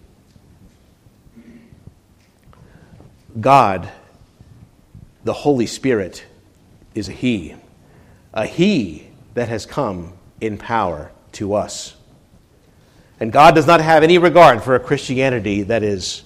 God, 3.43 3.91
the 5.25 5.35
Holy 5.35 5.67
Spirit, 5.67 6.25
is 6.95 7.11
a 7.11 7.13
He 7.13 7.57
a 8.37 8.47
He 8.47 9.09
that 9.35 9.49
has 9.49 9.67
come 9.67 10.13
in 10.41 10.59
power 10.59 11.11
to 11.33 11.55
us. 11.55 11.97
And 13.19 13.33
God 13.33 13.55
does 13.55 13.67
not 13.67 13.81
have 13.81 14.03
any 14.03 14.19
regard 14.19 14.63
for 14.63 14.77
a 14.77 14.81
Christianity 14.81 15.63
that 15.63 15.83
is 15.83 16.23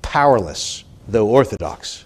powerless, 0.00 0.84
though 1.08 1.28
orthodox. 1.28 2.04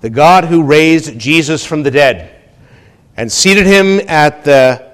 The 0.00 0.10
God 0.10 0.44
who 0.44 0.64
raised 0.64 1.18
Jesus 1.18 1.64
from 1.64 1.84
the 1.84 1.90
dead 1.90 2.42
and 3.16 3.30
seated 3.30 3.66
him 3.66 4.00
at 4.08 4.44
the 4.44 4.92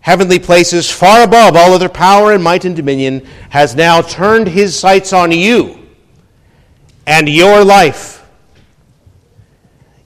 heavenly 0.00 0.38
places 0.38 0.90
far 0.90 1.24
above 1.24 1.56
all 1.56 1.72
other 1.72 1.88
power 1.88 2.32
and 2.32 2.44
might 2.44 2.66
and 2.66 2.76
dominion 2.76 3.26
has 3.48 3.74
now 3.74 4.02
turned 4.02 4.46
his 4.46 4.78
sights 4.78 5.14
on 5.14 5.32
you 5.32 5.88
and 7.06 7.26
your 7.26 7.64
life 7.64 8.13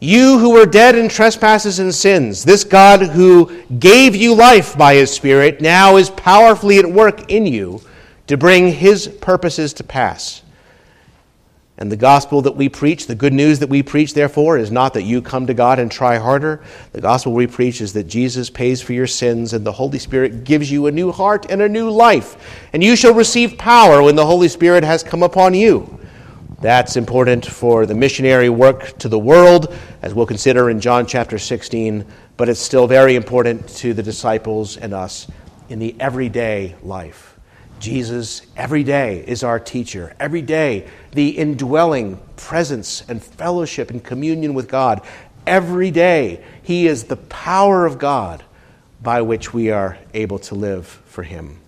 you 0.00 0.38
who 0.38 0.50
were 0.50 0.66
dead 0.66 0.94
in 0.94 1.08
trespasses 1.08 1.80
and 1.80 1.92
sins, 1.92 2.44
this 2.44 2.62
God 2.62 3.02
who 3.02 3.62
gave 3.80 4.14
you 4.14 4.34
life 4.34 4.78
by 4.78 4.94
his 4.94 5.10
Spirit 5.10 5.60
now 5.60 5.96
is 5.96 6.08
powerfully 6.10 6.78
at 6.78 6.86
work 6.86 7.30
in 7.30 7.46
you 7.46 7.80
to 8.28 8.36
bring 8.36 8.72
his 8.72 9.08
purposes 9.08 9.72
to 9.74 9.84
pass. 9.84 10.42
And 11.80 11.90
the 11.90 11.96
gospel 11.96 12.42
that 12.42 12.56
we 12.56 12.68
preach, 12.68 13.06
the 13.06 13.14
good 13.14 13.32
news 13.32 13.60
that 13.60 13.68
we 13.68 13.84
preach, 13.84 14.12
therefore, 14.12 14.58
is 14.58 14.70
not 14.70 14.94
that 14.94 15.02
you 15.02 15.22
come 15.22 15.46
to 15.46 15.54
God 15.54 15.78
and 15.78 15.90
try 15.90 16.18
harder. 16.18 16.60
The 16.92 17.00
gospel 17.00 17.32
we 17.32 17.46
preach 17.46 17.80
is 17.80 17.92
that 17.92 18.04
Jesus 18.04 18.50
pays 18.50 18.80
for 18.80 18.92
your 18.92 19.06
sins 19.06 19.52
and 19.52 19.64
the 19.64 19.72
Holy 19.72 19.98
Spirit 19.98 20.42
gives 20.42 20.70
you 20.70 20.86
a 20.86 20.92
new 20.92 21.12
heart 21.12 21.46
and 21.48 21.62
a 21.62 21.68
new 21.68 21.88
life. 21.88 22.66
And 22.72 22.82
you 22.82 22.96
shall 22.96 23.14
receive 23.14 23.58
power 23.58 24.02
when 24.02 24.16
the 24.16 24.26
Holy 24.26 24.48
Spirit 24.48 24.82
has 24.82 25.04
come 25.04 25.22
upon 25.22 25.54
you. 25.54 25.97
That's 26.60 26.96
important 26.96 27.46
for 27.46 27.86
the 27.86 27.94
missionary 27.94 28.48
work 28.48 28.98
to 28.98 29.08
the 29.08 29.18
world, 29.18 29.72
as 30.02 30.12
we'll 30.12 30.26
consider 30.26 30.70
in 30.70 30.80
John 30.80 31.06
chapter 31.06 31.38
16, 31.38 32.04
but 32.36 32.48
it's 32.48 32.58
still 32.58 32.88
very 32.88 33.14
important 33.14 33.68
to 33.76 33.94
the 33.94 34.02
disciples 34.02 34.76
and 34.76 34.92
us 34.92 35.28
in 35.68 35.78
the 35.78 35.94
everyday 36.00 36.74
life. 36.82 37.38
Jesus, 37.78 38.42
every 38.56 38.82
day, 38.82 39.24
is 39.24 39.44
our 39.44 39.60
teacher. 39.60 40.16
Every 40.18 40.42
day, 40.42 40.88
the 41.12 41.28
indwelling 41.28 42.20
presence 42.34 43.04
and 43.08 43.22
fellowship 43.22 43.90
and 43.92 44.02
communion 44.02 44.52
with 44.52 44.68
God. 44.68 45.02
Every 45.46 45.92
day, 45.92 46.42
He 46.64 46.88
is 46.88 47.04
the 47.04 47.16
power 47.16 47.86
of 47.86 48.00
God 48.00 48.42
by 49.00 49.22
which 49.22 49.54
we 49.54 49.70
are 49.70 49.96
able 50.12 50.40
to 50.40 50.56
live 50.56 50.86
for 50.86 51.22
Him. 51.22 51.58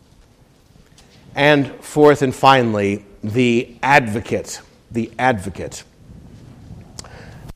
And 1.37 1.72
fourth 1.76 2.22
and 2.22 2.35
finally, 2.35 3.05
the 3.22 3.76
advocate 3.85 4.61
the 4.90 5.11
advocate. 5.18 5.85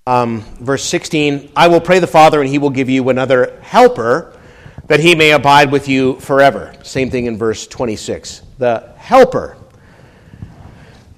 Um, 0.06 0.42
verse 0.60 0.84
16 0.84 1.52
I 1.56 1.68
will 1.68 1.80
pray 1.80 1.98
the 1.98 2.06
Father, 2.06 2.40
and 2.40 2.48
he 2.48 2.58
will 2.58 2.70
give 2.70 2.90
you 2.90 3.08
another 3.08 3.58
helper, 3.62 4.38
that 4.86 5.00
he 5.00 5.14
may 5.14 5.32
abide 5.32 5.72
with 5.72 5.88
you 5.88 6.20
forever. 6.20 6.74
Same 6.82 7.10
thing 7.10 7.26
in 7.26 7.38
verse 7.38 7.66
26. 7.66 8.42
The 8.58 8.92
helper. 8.96 9.56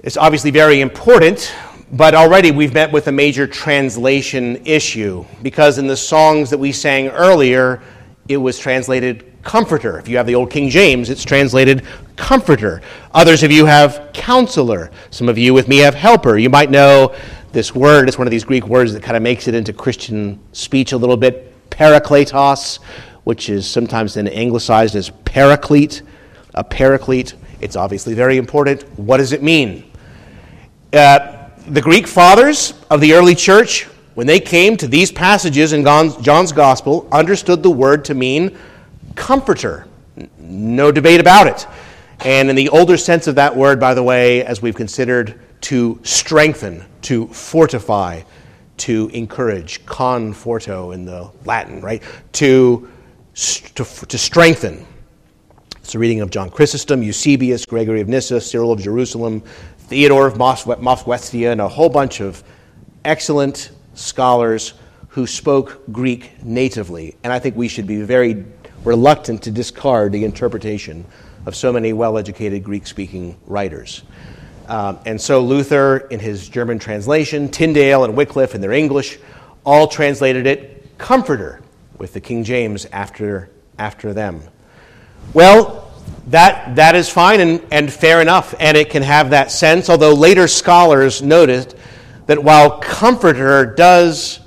It's 0.03 0.17
obviously 0.17 0.53
very 0.53 0.83
important, 0.83 1.53
but 1.91 2.15
already 2.15 2.53
we've 2.53 2.73
met 2.73 2.93
with 2.93 3.09
a 3.09 3.13
major 3.13 3.47
translation 3.49 4.65
issue 4.65 5.25
because 5.43 5.79
in 5.79 5.89
the 5.89 5.97
songs 5.97 6.51
that 6.51 6.59
we 6.59 6.71
sang 6.71 7.09
earlier, 7.09 7.83
it 8.29 8.37
was 8.37 8.57
translated 8.57 9.33
comforter. 9.43 9.99
If 9.99 10.09
you 10.09 10.17
have 10.17 10.27
the 10.27 10.37
old 10.37 10.51
King 10.51 10.69
James, 10.69 11.11
it's 11.11 11.25
translated 11.25 11.85
comforter. 12.17 12.83
Others 13.13 13.43
of 13.43 13.53
you 13.53 13.67
have 13.67 14.11
counselor. 14.13 14.91
Some 15.11 15.29
of 15.29 15.39
you 15.39 15.55
with 15.55 15.69
me 15.69 15.79
have 15.79 15.95
helper. 15.95 16.37
You 16.39 16.51
might 16.51 16.71
know 16.71 17.15
this 17.53 17.75
word. 17.75 18.09
It's 18.09 18.19
one 18.19 18.27
of 18.27 18.31
these 18.31 18.45
Greek 18.45 18.67
words 18.67 18.93
that 18.93 19.03
kind 19.03 19.17
of 19.17 19.23
makes 19.23 19.49
it 19.49 19.55
into 19.55 19.73
Christian 19.73 20.41
speech 20.53 20.93
a 20.93 20.97
little 20.97 21.17
bit. 21.17 21.53
Parakletos, 21.71 22.77
which 23.25 23.49
is 23.49 23.69
sometimes 23.69 24.15
then 24.15 24.29
anglicized 24.29 24.97
as 24.97 25.11
paraclete. 25.25 26.03
A 26.55 26.65
paraclete. 26.65 27.35
It's 27.61 27.77
obviously 27.77 28.15
very 28.15 28.37
important. 28.37 28.83
What 28.99 29.19
does 29.19 29.33
it 29.33 29.43
mean? 29.43 29.91
Uh, 30.93 31.49
the 31.67 31.81
Greek 31.81 32.07
fathers 32.07 32.75
of 32.91 33.01
the 33.01 33.13
early 33.13 33.35
church, 33.35 33.85
when 34.15 34.27
they 34.27 34.41
came 34.41 34.77
to 34.77 34.87
these 34.87 35.11
passages 35.11 35.73
in 35.73 35.85
John's 35.85 36.53
gospel, 36.53 37.09
understood 37.11 37.63
the 37.63 37.71
word 37.71 38.05
to 38.07 38.15
mean 38.15 38.57
comforter. 39.15 39.87
No 40.39 40.93
debate 40.93 41.21
about 41.21 41.47
it. 41.47 41.67
And 42.21 42.51
in 42.51 42.57
the 42.57 42.69
older 42.71 42.97
sense 42.97 43.27
of 43.27 43.35
that 43.35 43.55
word, 43.55 43.79
by 43.79 43.95
the 43.95 44.03
way, 44.03 44.45
as 44.45 44.63
we've 44.63 44.75
considered, 44.75 45.39
to 45.63 46.01
strengthen, 46.03 46.85
to 47.03 47.29
fortify, 47.29 48.23
to 48.79 49.11
encourage, 49.13 49.85
conforto 49.87 50.95
in 50.95 51.05
the 51.05 51.31
Latin, 51.45 51.81
right? 51.81 52.03
To 52.33 52.89
to, 53.37 53.85
to 53.85 54.19
strengthen. 54.19 54.87
It's 55.77 55.95
a 55.95 55.99
reading 55.99 56.23
of 56.23 56.31
John 56.31 56.49
Chrysostom, 56.49 57.03
Eusebius, 57.03 57.67
Gregory 57.67 58.01
of 58.01 58.09
Nyssa, 58.09 58.41
Cyril 58.41 58.73
of 58.73 58.81
Jerusalem, 58.81 59.43
Theodore 59.79 60.27
of 60.27 60.35
Mopsuestia, 60.35 61.53
and 61.53 61.61
a 61.61 61.69
whole 61.69 61.91
bunch 61.91 62.21
of 62.21 62.43
excellent 63.05 63.71
scholars 63.95 64.75
who 65.09 65.27
spoke 65.27 65.83
Greek 65.93 66.43
natively. 66.43 67.15
And 67.23 67.33
I 67.33 67.39
think 67.39 67.57
we 67.57 67.69
should 67.69 67.87
be 67.87 68.03
very 68.03 68.45
reluctant 68.85 69.43
to 69.43 69.51
discard 69.51 70.13
the 70.13 70.25
interpretation 70.25 71.05
of 71.47 71.57
so 71.57 71.73
many 71.73 71.93
well 71.93 72.19
educated 72.19 72.63
Greek 72.63 72.87
speaking 72.87 73.37
writers. 73.47 74.03
Um, 74.69 74.99
and 75.07 75.21
so 75.21 75.41
Luther, 75.41 75.99
in 76.11 76.19
his 76.19 76.49
German 76.49 76.79
translation, 76.79 77.49
Tyndale 77.49 78.05
and 78.05 78.17
Wycliffe 78.17 78.55
in 78.55 78.61
their 78.61 78.73
English, 78.73 79.19
all 79.65 79.87
translated 79.87 80.47
it 80.47 80.99
comforter, 80.99 81.61
with 81.99 82.13
the 82.13 82.21
King 82.21 82.45
James 82.45 82.85
after, 82.87 83.49
after 83.79 84.13
them. 84.13 84.43
Well, 85.33 85.91
that, 86.29 86.77
that 86.77 86.95
is 86.95 87.09
fine 87.09 87.41
and, 87.41 87.63
and 87.71 87.93
fair 87.93 88.21
enough, 88.21 88.55
and 88.59 88.77
it 88.77 88.91
can 88.91 89.03
have 89.03 89.31
that 89.31 89.51
sense, 89.51 89.89
although 89.89 90.15
later 90.15 90.49
scholars 90.49 91.23
noticed 91.23 91.77
that 92.27 92.43
while 92.43 92.81
comforter 92.81 93.65
does 93.65 94.41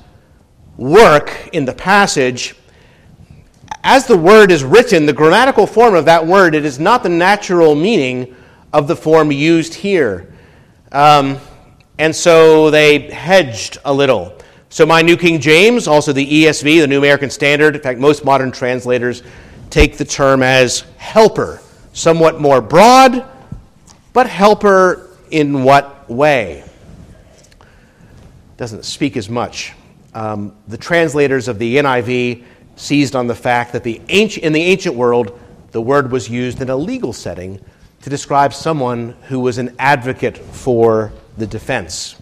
work 0.77 1.49
in 1.53 1.65
the 1.65 1.73
passage, 1.73 2.55
as 3.83 4.05
the 4.05 4.17
word 4.17 4.51
is 4.51 4.63
written, 4.63 5.05
the 5.05 5.13
grammatical 5.13 5.65
form 5.65 5.95
of 5.95 6.05
that 6.05 6.25
word, 6.25 6.55
it 6.55 6.65
is 6.65 6.79
not 6.79 7.03
the 7.03 7.09
natural 7.09 7.75
meaning 7.75 8.35
of 8.73 8.87
the 8.87 8.95
form 8.95 9.31
used 9.31 9.73
here. 9.73 10.33
Um, 10.91 11.37
and 11.97 12.15
so 12.15 12.69
they 12.71 13.09
hedged 13.09 13.77
a 13.85 13.93
little. 13.93 14.33
So, 14.69 14.85
my 14.85 15.01
New 15.01 15.17
King 15.17 15.39
James, 15.39 15.87
also 15.87 16.13
the 16.13 16.25
ESV, 16.43 16.81
the 16.81 16.87
New 16.87 16.99
American 16.99 17.29
Standard, 17.29 17.75
in 17.75 17.81
fact, 17.81 17.99
most 17.99 18.23
modern 18.23 18.51
translators 18.51 19.23
take 19.69 19.97
the 19.97 20.05
term 20.05 20.43
as 20.43 20.81
helper, 20.97 21.59
somewhat 21.93 22.39
more 22.39 22.61
broad, 22.61 23.25
but 24.13 24.27
helper 24.27 25.09
in 25.31 25.63
what 25.63 26.09
way? 26.09 26.63
Doesn't 28.57 28.85
speak 28.85 29.17
as 29.17 29.29
much. 29.29 29.73
Um, 30.13 30.55
the 30.67 30.77
translators 30.77 31.47
of 31.47 31.59
the 31.59 31.77
NIV 31.77 32.43
seized 32.79 33.15
on 33.15 33.27
the 33.27 33.35
fact 33.35 33.73
that 33.73 33.83
the 33.83 34.01
ancient, 34.09 34.45
in 34.45 34.53
the 34.53 34.61
ancient 34.61 34.95
world, 34.95 35.37
the 35.71 35.81
word 35.81 36.11
was 36.11 36.29
used 36.29 36.61
in 36.61 36.69
a 36.69 36.75
legal 36.75 37.11
setting 37.11 37.59
to 38.01 38.09
describe 38.09 38.53
someone 38.53 39.15
who 39.27 39.41
was 39.41 39.57
an 39.57 39.75
advocate 39.77 40.37
for 40.37 41.11
the 41.37 41.45
defense. 41.45 42.15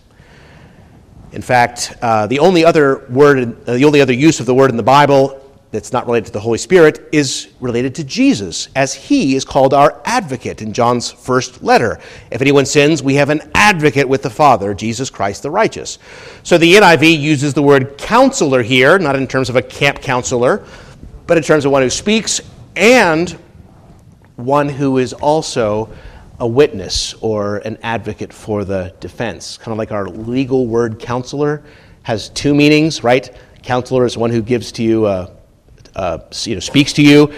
In 1.31 1.41
fact, 1.41 1.93
uh, 2.01 2.25
the 2.25 2.39
only 2.39 2.65
other 2.65 3.05
word, 3.09 3.69
uh, 3.69 3.75
the 3.75 3.85
only 3.85 4.01
other 4.01 4.13
use 4.13 4.39
of 4.39 4.45
the 4.47 4.55
word 4.55 4.71
in 4.71 4.77
the 4.77 4.83
Bible 4.83 5.46
that's 5.71 5.91
not 5.91 6.05
related 6.05 6.27
to 6.27 6.31
the 6.31 6.39
Holy 6.39 6.57
Spirit 6.57 7.09
is 7.11 7.49
related 7.59 7.93
to 7.95 8.03
Jesus, 8.03 8.69
as 8.75 8.93
he 8.93 9.35
is 9.35 9.43
called 9.43 9.73
our 9.73 10.01
advocate 10.05 10.61
in 10.61 10.71
John's 10.71 11.11
first 11.11 11.61
letter. 11.61 11.99
If 12.31 12.41
anyone 12.41 12.65
sins, 12.65 13.03
we 13.03 13.15
have 13.15 13.29
an 13.29 13.41
advocate 13.53 14.07
with 14.07 14.23
the 14.23 14.29
Father, 14.29 14.73
Jesus 14.73 15.09
Christ 15.09 15.43
the 15.43 15.51
righteous. 15.51 15.99
So 16.43 16.57
the 16.57 16.75
NIV 16.75 17.19
uses 17.19 17.53
the 17.53 17.63
word 17.63 17.97
counselor 17.97 18.63
here, 18.63 18.97
not 18.97 19.17
in 19.17 19.27
terms 19.27 19.49
of 19.49 19.57
a 19.57 19.61
camp 19.61 20.01
counselor, 20.01 20.65
but 21.25 21.35
in 21.35 21.43
terms 21.43 21.65
of 21.65 21.71
one 21.71 21.81
who 21.81 21.89
speaks 21.89 22.39
and 22.77 23.37
one 24.37 24.69
who 24.69 24.99
is 24.99 25.11
also 25.13 25.89
a 26.39 26.47
witness 26.47 27.13
or 27.15 27.57
an 27.57 27.77
advocate 27.81 28.31
for 28.31 28.63
the 28.63 28.93
defense. 28.99 29.57
Kind 29.57 29.73
of 29.73 29.77
like 29.77 29.91
our 29.91 30.07
legal 30.07 30.67
word 30.67 30.99
counselor 30.99 31.63
has 32.03 32.29
two 32.29 32.55
meanings, 32.55 33.03
right? 33.03 33.35
Counselor 33.63 34.05
is 34.05 34.17
one 34.17 34.29
who 34.29 34.41
gives 34.41 34.71
to 34.73 34.83
you 34.83 35.07
a 35.07 35.36
uh, 35.97 36.19
you 36.43 36.53
know, 36.53 36.59
speaks 36.59 36.93
to 36.93 37.01
you. 37.01 37.33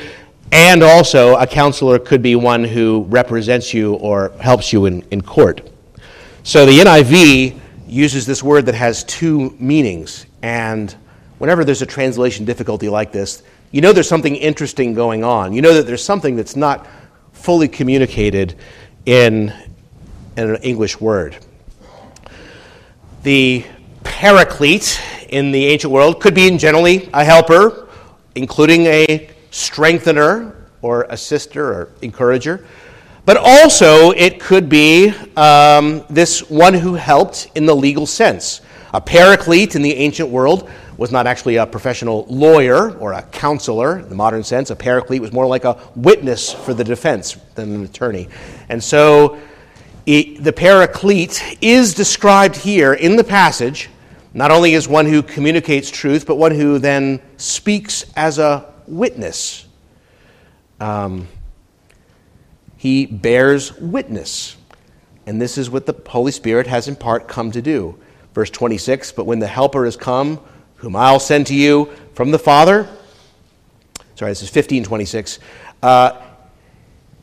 And 0.51 0.83
also, 0.83 1.35
a 1.35 1.47
counselor 1.47 1.97
could 1.99 2.21
be 2.21 2.35
one 2.35 2.63
who 2.63 3.05
represents 3.07 3.73
you 3.73 3.93
or 3.95 4.31
helps 4.39 4.73
you 4.73 4.85
in, 4.85 5.01
in 5.11 5.21
court. 5.21 5.69
So 6.43 6.65
the 6.65 6.79
NIV 6.79 7.59
uses 7.87 8.25
this 8.25 8.43
word 8.43 8.65
that 8.65 8.75
has 8.75 9.03
two 9.03 9.55
meanings. 9.59 10.25
And 10.41 10.95
whenever 11.37 11.63
there's 11.63 11.81
a 11.81 11.85
translation 11.85 12.45
difficulty 12.45 12.89
like 12.89 13.11
this, 13.11 13.43
you 13.71 13.81
know 13.81 13.93
there's 13.93 14.09
something 14.09 14.35
interesting 14.35 14.93
going 14.93 15.23
on. 15.23 15.53
You 15.53 15.61
know 15.61 15.73
that 15.75 15.85
there's 15.85 16.03
something 16.03 16.35
that's 16.35 16.55
not 16.55 16.87
fully 17.33 17.67
communicated 17.67 18.55
in, 19.05 19.53
in 20.35 20.49
an 20.49 20.61
English 20.63 20.99
word. 20.99 21.37
The 23.21 23.63
paraclete 24.03 24.99
in 25.29 25.51
the 25.51 25.67
ancient 25.67 25.93
world 25.93 26.19
could 26.19 26.33
be 26.33 26.57
generally 26.57 27.09
a 27.13 27.23
helper 27.23 27.88
including 28.35 28.85
a 28.85 29.29
strengthener 29.51 30.55
or 30.81 31.03
assister 31.09 31.73
or 31.73 31.89
encourager. 32.01 32.65
But 33.25 33.37
also, 33.37 34.11
it 34.11 34.39
could 34.39 34.69
be 34.69 35.13
um, 35.35 36.03
this 36.09 36.49
one 36.49 36.73
who 36.73 36.95
helped 36.95 37.49
in 37.55 37.65
the 37.65 37.75
legal 37.75 38.05
sense. 38.05 38.61
A 38.93 38.99
paraclete 38.99 39.75
in 39.75 39.81
the 39.81 39.93
ancient 39.93 40.29
world 40.29 40.69
was 40.97 41.11
not 41.11 41.27
actually 41.27 41.57
a 41.57 41.65
professional 41.65 42.25
lawyer 42.27 42.97
or 42.97 43.13
a 43.13 43.21
counselor 43.21 43.99
in 43.99 44.09
the 44.09 44.15
modern 44.15 44.43
sense. 44.43 44.69
A 44.69 44.75
paraclete 44.75 45.21
was 45.21 45.31
more 45.31 45.45
like 45.45 45.63
a 45.63 45.77
witness 45.95 46.51
for 46.51 46.73
the 46.73 46.83
defense 46.83 47.37
than 47.55 47.73
an 47.73 47.83
attorney. 47.83 48.27
And 48.67 48.83
so 48.83 49.39
it, 50.05 50.43
the 50.43 50.51
paraclete 50.51 51.57
is 51.61 51.93
described 51.93 52.55
here 52.55 52.93
in 52.93 53.15
the 53.15 53.23
passage 53.23 53.89
not 54.33 54.51
only 54.51 54.73
is 54.73 54.87
one 54.87 55.05
who 55.05 55.23
communicates 55.23 55.89
truth, 55.89 56.25
but 56.25 56.35
one 56.35 56.51
who 56.51 56.77
then 56.77 57.19
speaks 57.37 58.05
as 58.15 58.37
a 58.37 58.71
witness. 58.87 59.65
Um, 60.79 61.27
he 62.77 63.05
bears 63.05 63.73
witness. 63.77 64.55
And 65.25 65.41
this 65.41 65.57
is 65.57 65.69
what 65.69 65.85
the 65.85 65.95
Holy 66.07 66.31
Spirit 66.31 66.67
has 66.67 66.87
in 66.87 66.95
part 66.95 67.27
come 67.27 67.51
to 67.51 67.61
do. 67.61 67.97
Verse 68.33 68.49
26 68.49 69.11
But 69.11 69.25
when 69.25 69.39
the 69.39 69.47
Helper 69.47 69.85
is 69.85 69.95
come, 69.95 70.39
whom 70.75 70.95
I'll 70.95 71.19
send 71.19 71.47
to 71.47 71.55
you 71.55 71.91
from 72.13 72.31
the 72.31 72.39
Father, 72.39 72.87
sorry, 74.15 74.31
this 74.31 74.43
is 74.43 74.49
1526, 74.49 75.39
uh, 75.83 76.21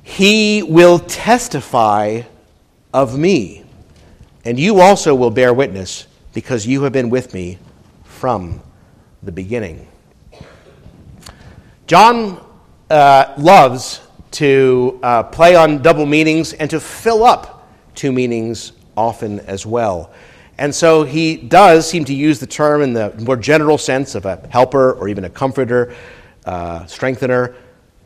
he 0.03 0.63
will 0.63 0.99
testify 0.99 2.23
of 2.93 3.19
me, 3.19 3.65
and 4.45 4.59
you 4.59 4.81
also 4.81 5.15
will 5.15 5.31
bear 5.31 5.53
witness 5.53 6.07
because 6.37 6.67
you 6.67 6.83
have 6.83 6.93
been 6.93 7.09
with 7.09 7.33
me 7.33 7.57
from 8.05 8.61
the 9.23 9.33
beginning. 9.33 9.89
John 11.87 12.45
uh, 12.91 13.33
loves 13.39 14.03
to 14.33 15.01
uh, 15.03 15.23
play 15.23 15.57
on 15.57 15.81
double 15.81 16.05
meanings 16.05 16.53
and 16.53 16.69
to 16.69 16.79
fill 16.79 17.25
up 17.25 17.67
two 17.95 18.13
meanings 18.13 18.73
often 18.99 19.41
as 19.41 19.65
well. 19.65 20.13
And 20.59 20.75
so 20.75 21.05
he 21.05 21.39
does 21.39 21.89
seem 21.89 22.05
to 22.05 22.15
use 22.15 22.39
the 22.39 22.47
term 22.47 22.83
in 22.83 22.93
the 22.93 23.15
more 23.19 23.39
general 23.39 23.79
sense 23.79 24.15
of 24.15 24.27
a 24.27 24.47
helper 24.51 24.93
or 24.93 25.09
even 25.09 25.25
a 25.25 25.31
comforter, 25.31 25.95
uh, 26.45 26.85
strengthener, 26.85 27.57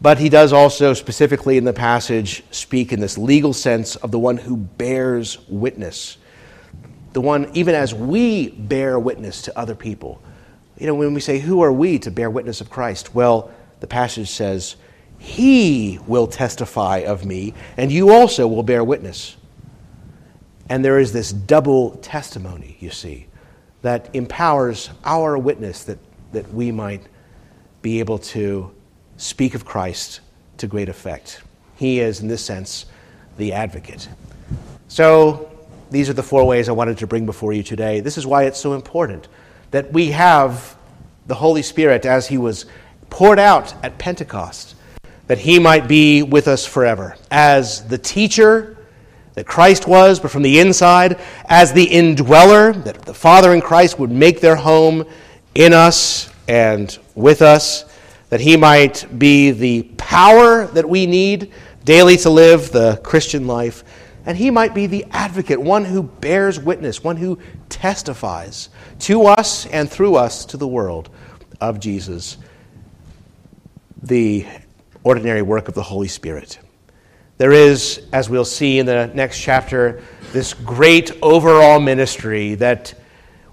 but 0.01 0.19
he 0.19 0.29
does 0.29 0.53
also 0.53 0.95
specifically 0.95 1.57
in 1.57 1.65
the 1.65 1.73
passage 1.73 2.45
speak 2.53 2.93
in 2.93 3.01
this 3.01 3.19
legal 3.19 3.53
sense 3.53 3.97
of 3.97 4.13
the 4.13 4.21
one 4.21 4.37
who 4.37 4.57
bears 4.57 5.39
witness 5.49 6.17
the 7.13 7.21
one, 7.21 7.51
even 7.55 7.75
as 7.75 7.95
we 7.95 8.51
bear 8.51 8.99
witness 8.99 9.43
to 9.43 9.59
other 9.59 9.75
people. 9.75 10.23
You 10.79 10.87
know, 10.87 10.95
when 10.95 11.15
we 11.15 11.21
say, 11.21 11.39
Who 11.39 11.63
are 11.63 11.73
we 11.73 11.99
to 12.01 12.11
bear 12.11 12.31
witness 12.31 12.61
of 12.61 12.71
Christ? 12.71 13.15
Well, 13.15 13.51
the 13.81 13.87
passage 13.87 14.31
says, 14.31 14.77
He 15.19 15.99
will 16.07 16.27
testify 16.27 16.99
of 16.99 17.25
me, 17.25 17.55
and 17.77 17.91
you 17.91 18.11
also 18.13 18.47
will 18.47 18.63
bear 18.63 18.85
witness. 18.85 19.37
And 20.69 20.85
there 20.85 21.01
is 21.01 21.13
this 21.13 21.33
double 21.33 21.97
testimony, 21.97 22.77
you 22.79 22.91
see, 22.91 23.27
that 23.83 24.09
empowers 24.15 24.91
our 25.05 25.37
witness 25.37 25.85
that, 25.85 25.99
that 26.33 26.53
we 26.55 26.71
might 26.71 27.03
be 27.83 27.99
able 27.99 28.19
to 28.19 28.73
speak 29.17 29.55
of 29.55 29.65
Christ 29.65 30.21
to 30.59 30.67
great 30.67 30.89
effect. 30.89 31.43
He 31.77 32.01
is, 32.01 32.21
in 32.21 32.29
this 32.29 32.45
sense, 32.45 32.87
the 33.37 33.53
advocate. 33.53 34.09
So, 34.89 35.50
these 35.91 36.09
are 36.09 36.13
the 36.15 36.23
four 36.23 36.47
ways 36.47 36.69
I 36.69 36.73
wanted 36.73 36.99
to 36.99 37.07
bring 37.07 37.27
before 37.27 37.53
you 37.53 37.63
today. 37.63 38.01
This 38.01 38.17
is 38.17 38.27
why 38.27 38.45
it's 38.45 38.59
so 38.59 38.75
important 38.75 39.29
that 39.73 39.93
we 39.93 40.13
have 40.13 40.77
the 41.27 41.35
Holy 41.35 41.63
Spirit 41.63 42.07
as 42.07 42.29
He 42.29 42.39
was 42.39 42.67
poured 43.11 43.39
out 43.39 43.75
at 43.85 43.99
Pentecost, 43.99 44.77
that 45.27 45.39
He 45.39 45.59
might 45.59 45.89
be 45.89 46.23
with 46.23 46.49
us 46.49 46.65
forever. 46.65 47.17
As 47.31 47.87
the 47.89 47.99
teacher 47.99 48.77
that 49.35 49.47
Christ 49.47 49.87
was, 49.87 50.21
but 50.21 50.31
from 50.31 50.43
the 50.43 50.61
inside, 50.61 51.21
as 51.47 51.73
the 51.73 51.93
indweller, 51.93 52.73
that 52.73 53.03
the 53.03 53.15
Father 53.15 53.53
in 53.53 53.61
Christ 53.61 53.99
would 53.99 54.11
make 54.11 54.41
their 54.41 54.57
home 54.57 55.05
in 55.55 55.73
us 55.73 56.33
and 56.49 56.97
with 57.15 57.43
us, 57.43 57.85
that 58.29 58.41
He 58.41 58.57
might 58.57 59.07
be 59.19 59.51
the 59.51 59.83
power 59.97 60.67
that 60.69 60.89
we 60.89 61.07
need 61.07 61.53
daily 61.85 62.17
to 62.19 62.31
live 62.31 62.71
the 62.71 63.01
Christian 63.03 63.47
life 63.47 63.83
and 64.27 64.37
he 64.37 64.51
might 64.51 64.75
be 64.75 64.87
the 64.87 65.07
advocate, 65.11 65.61
one 65.61 65.85
who 65.85 66.03
bears 66.03 66.59
witness, 66.61 67.03
one 67.03 67.17
who 67.17 67.39
testifies 67.69 68.69
to 69.01 69.27
us 69.27 69.67
and 69.67 69.91
through 69.91 70.17
us 70.17 70.45
to 70.47 70.57
the 70.57 70.69
world 70.69 71.11
of 71.61 71.81
Jesus. 71.81 72.37
the 74.03 74.47
ordinary 75.05 75.43
work 75.43 75.69
of 75.69 75.75
the 75.75 75.83
Holy 75.83 76.09
Spirit. 76.09 76.59
There 77.39 77.53
is, 77.53 78.03
as 78.13 78.29
we'll 78.29 78.45
see 78.45 78.79
in 78.79 78.87
the 78.87 79.11
next 79.15 79.41
chapter, 79.41 80.03
this 80.33 80.53
great 80.53 81.13
overall 81.23 81.81
ministry 81.81 82.55
that 82.57 82.95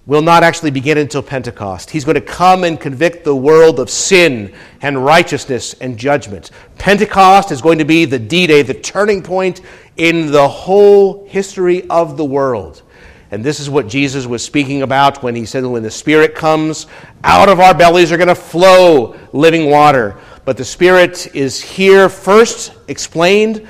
will 0.05 0.21
not 0.21 0.43
actually 0.43 0.71
begin 0.71 0.97
until 0.97 1.21
Pentecost. 1.21 1.89
He's 1.89 2.05
going 2.05 2.15
to 2.15 2.21
come 2.21 2.63
and 2.63 2.79
convict 2.79 3.23
the 3.25 3.35
world 3.35 3.79
of 3.79 3.89
sin 3.89 4.53
and 4.81 5.03
righteousness 5.03 5.73
and 5.75 5.97
judgment. 5.97 6.51
Pentecost 6.77 7.51
is 7.51 7.61
going 7.61 7.79
to 7.79 7.85
be 7.85 8.05
the 8.05 8.19
D 8.19 8.47
Day, 8.47 8.61
the 8.61 8.73
turning 8.73 9.21
point 9.21 9.61
in 9.97 10.31
the 10.31 10.47
whole 10.47 11.27
history 11.27 11.87
of 11.89 12.17
the 12.17 12.25
world. 12.25 12.83
And 13.29 13.43
this 13.43 13.59
is 13.59 13.69
what 13.69 13.87
Jesus 13.87 14.25
was 14.25 14.43
speaking 14.43 14.83
about 14.83 15.21
when 15.21 15.35
he 15.35 15.45
said, 15.45 15.65
When 15.65 15.83
the 15.83 15.91
Spirit 15.91 16.33
comes, 16.33 16.87
out 17.23 17.49
of 17.49 17.59
our 17.59 17.73
bellies 17.73 18.11
are 18.11 18.17
going 18.17 18.27
to 18.29 18.35
flow 18.35 19.17
living 19.33 19.69
water. 19.69 20.17
But 20.45 20.55
the 20.55 20.63
Spirit 20.63 21.35
is 21.35 21.61
here 21.61 22.07
first 22.07 22.73
explained 22.87 23.67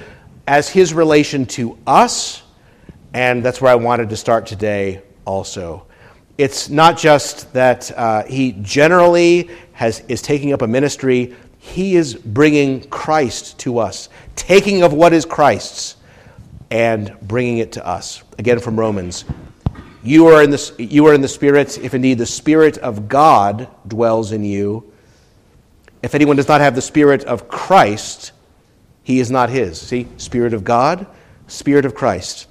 as 0.48 0.70
his 0.70 0.94
relation 0.94 1.46
to 1.48 1.78
us, 1.88 2.44
and 3.14 3.44
that's 3.44 3.60
where 3.60 3.72
I 3.72 3.76
wanted 3.76 4.10
to 4.10 4.16
start 4.16 4.46
today 4.46 5.02
also. 5.26 5.88
It's 6.38 6.70
not 6.70 6.98
just 6.98 7.52
that 7.54 7.92
uh, 7.98 8.24
he 8.26 8.52
generally 8.62 9.50
has, 9.74 10.02
is 10.02 10.22
taking 10.22 10.54
up 10.54 10.62
a 10.62 10.68
ministry, 10.68 11.36
he 11.58 11.96
is 11.96 12.14
bringing 12.14 12.88
Christ 12.90 13.58
to 13.60 13.80
us, 13.80 14.10
taking 14.36 14.84
of 14.84 14.94
what 14.94 15.14
is 15.14 15.26
Christ's 15.26 15.97
and 16.72 17.16
bringing 17.22 17.60
it 17.60 17.74
to 17.74 17.86
us. 17.86 18.24
Again 18.38 18.60
from 18.60 18.80
Romans. 18.80 19.26
You 20.04 20.28
are, 20.28 20.42
in 20.42 20.52
the, 20.52 20.76
you 20.78 21.06
are 21.08 21.14
in 21.14 21.22
the 21.22 21.28
Spirit, 21.28 21.78
if 21.80 21.94
indeed 21.94 22.18
the 22.18 22.26
Spirit 22.26 22.78
of 22.78 23.10
God 23.10 23.68
dwells 23.88 24.32
in 24.32 24.44
you. 24.44 24.92
If 26.02 26.16
anyone 26.16 26.36
does 26.36 26.48
not 26.48 26.62
have 26.62 26.76
the 26.76 26.82
Spirit 26.82 27.24
of 27.26 27.48
Christ, 27.50 28.32
he 29.04 29.20
is 29.20 29.32
not 29.32 29.50
his. 29.50 29.82
See, 29.82 30.08
Spirit 30.18 30.54
of 30.54 30.64
God, 30.64 31.08
Spirit 31.48 31.86
of 31.86 31.96
Christ. 31.96 32.48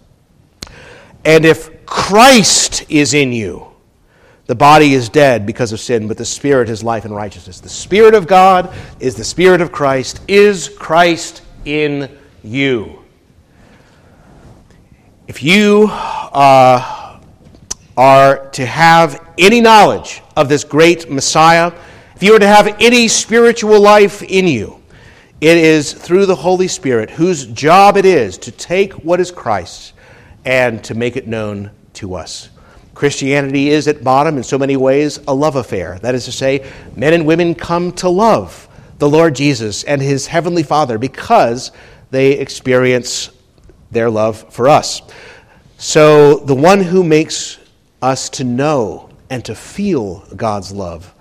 And 1.25 1.45
if 1.45 1.87
Christ 1.87 2.91
is 2.91 3.15
in 3.15 3.33
you, 3.33 3.69
the 4.47 4.55
body 4.55 4.93
is 4.95 5.09
dead 5.09 5.47
because 5.47 5.73
of 5.73 5.81
sin, 5.81 6.07
but 6.09 6.19
the 6.19 6.25
Spirit 6.25 6.69
is 6.69 6.85
life 6.85 7.05
and 7.05 7.15
righteousness. 7.15 7.61
The 7.61 7.69
Spirit 7.69 8.15
of 8.15 8.27
God 8.27 8.73
is 9.01 9.15
the 9.17 9.25
Spirit 9.25 9.61
of 9.61 9.73
Christ. 9.73 10.21
Is 10.29 10.69
Christ 10.69 11.43
in 11.65 12.17
you? 12.45 13.06
If 15.29 15.43
you 15.43 15.89
uh, 15.91 17.19
are 17.97 18.49
to 18.51 18.65
have 18.65 19.29
any 19.37 19.61
knowledge 19.61 20.23
of 20.37 20.49
this 20.49 20.63
great 20.63 21.11
Messiah, 21.11 21.73
if 22.15 22.23
you 22.23 22.33
are 22.37 22.39
to 22.39 22.47
have 22.47 22.77
any 22.81 23.09
spiritual 23.09 23.81
life 23.81 24.23
in 24.23 24.47
you, 24.47 24.81
it 25.41 25.57
is 25.57 25.93
through 25.93 26.27
the 26.27 26.37
Holy 26.37 26.69
Spirit, 26.69 27.11
whose 27.11 27.47
job 27.47 27.97
it 27.97 28.05
is 28.05 28.39
to 28.39 28.53
take 28.53 28.93
what 28.93 29.19
is 29.19 29.33
Christ 29.33 29.95
and 30.45 30.83
to 30.85 30.95
make 30.95 31.17
it 31.17 31.27
known 31.27 31.73
to 31.95 32.15
us. 32.15 32.51
Christianity 32.95 33.71
is 33.71 33.89
at 33.89 34.05
bottom, 34.05 34.37
in 34.37 34.45
so 34.45 34.57
many 34.57 34.77
ways, 34.77 35.19
a 35.27 35.35
love 35.35 35.57
affair. 35.57 35.99
That 36.03 36.15
is 36.15 36.25
to 36.27 36.33
say, 36.33 36.71
men 36.95 37.13
and 37.13 37.27
women 37.27 37.57
come 37.57 37.91
to 37.95 38.09
love 38.09 38.69
the 38.99 39.09
Lord 39.09 39.35
Jesus 39.35 39.83
and 39.83 40.01
his 40.01 40.29
heavenly 40.29 40.63
Father 40.63 40.99
because 40.99 41.73
they 42.13 42.35
experience 42.35 43.31
their 43.97 44.11
love 44.11 44.53
for 44.53 44.69
us. 44.69 45.01
So, 45.79 46.37
the 46.37 46.55
one 46.55 46.83
who 46.83 47.03
makes 47.03 47.59
us 48.03 48.29
to 48.31 48.45
know 48.45 49.09
and 49.31 49.43
to 49.47 49.55
feel 49.55 50.21
God's 50.37 50.71
love 50.71 51.15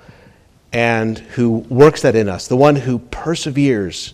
and 0.74 1.18
who 1.18 1.60
works 1.70 2.02
that 2.02 2.18
in 2.18 2.28
us, 2.28 2.48
the 2.48 2.58
one 2.58 2.76
who 2.76 3.00
perseveres 3.00 4.14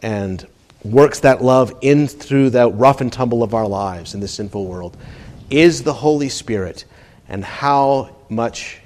and 0.00 0.46
works 0.84 1.20
that 1.20 1.42
love 1.42 1.74
in 1.80 2.06
through 2.06 2.50
the 2.50 2.70
rough 2.70 3.00
and 3.00 3.10
tumble 3.10 3.42
of 3.42 3.54
our 3.54 3.66
lives 3.66 4.12
in 4.12 4.20
this 4.20 4.34
sinful 4.34 4.66
world, 4.66 4.98
is 5.48 5.82
the 5.82 5.94
Holy 5.94 6.28
Spirit 6.28 6.84
and 7.28 7.42
how 7.42 8.14
much 8.28 8.80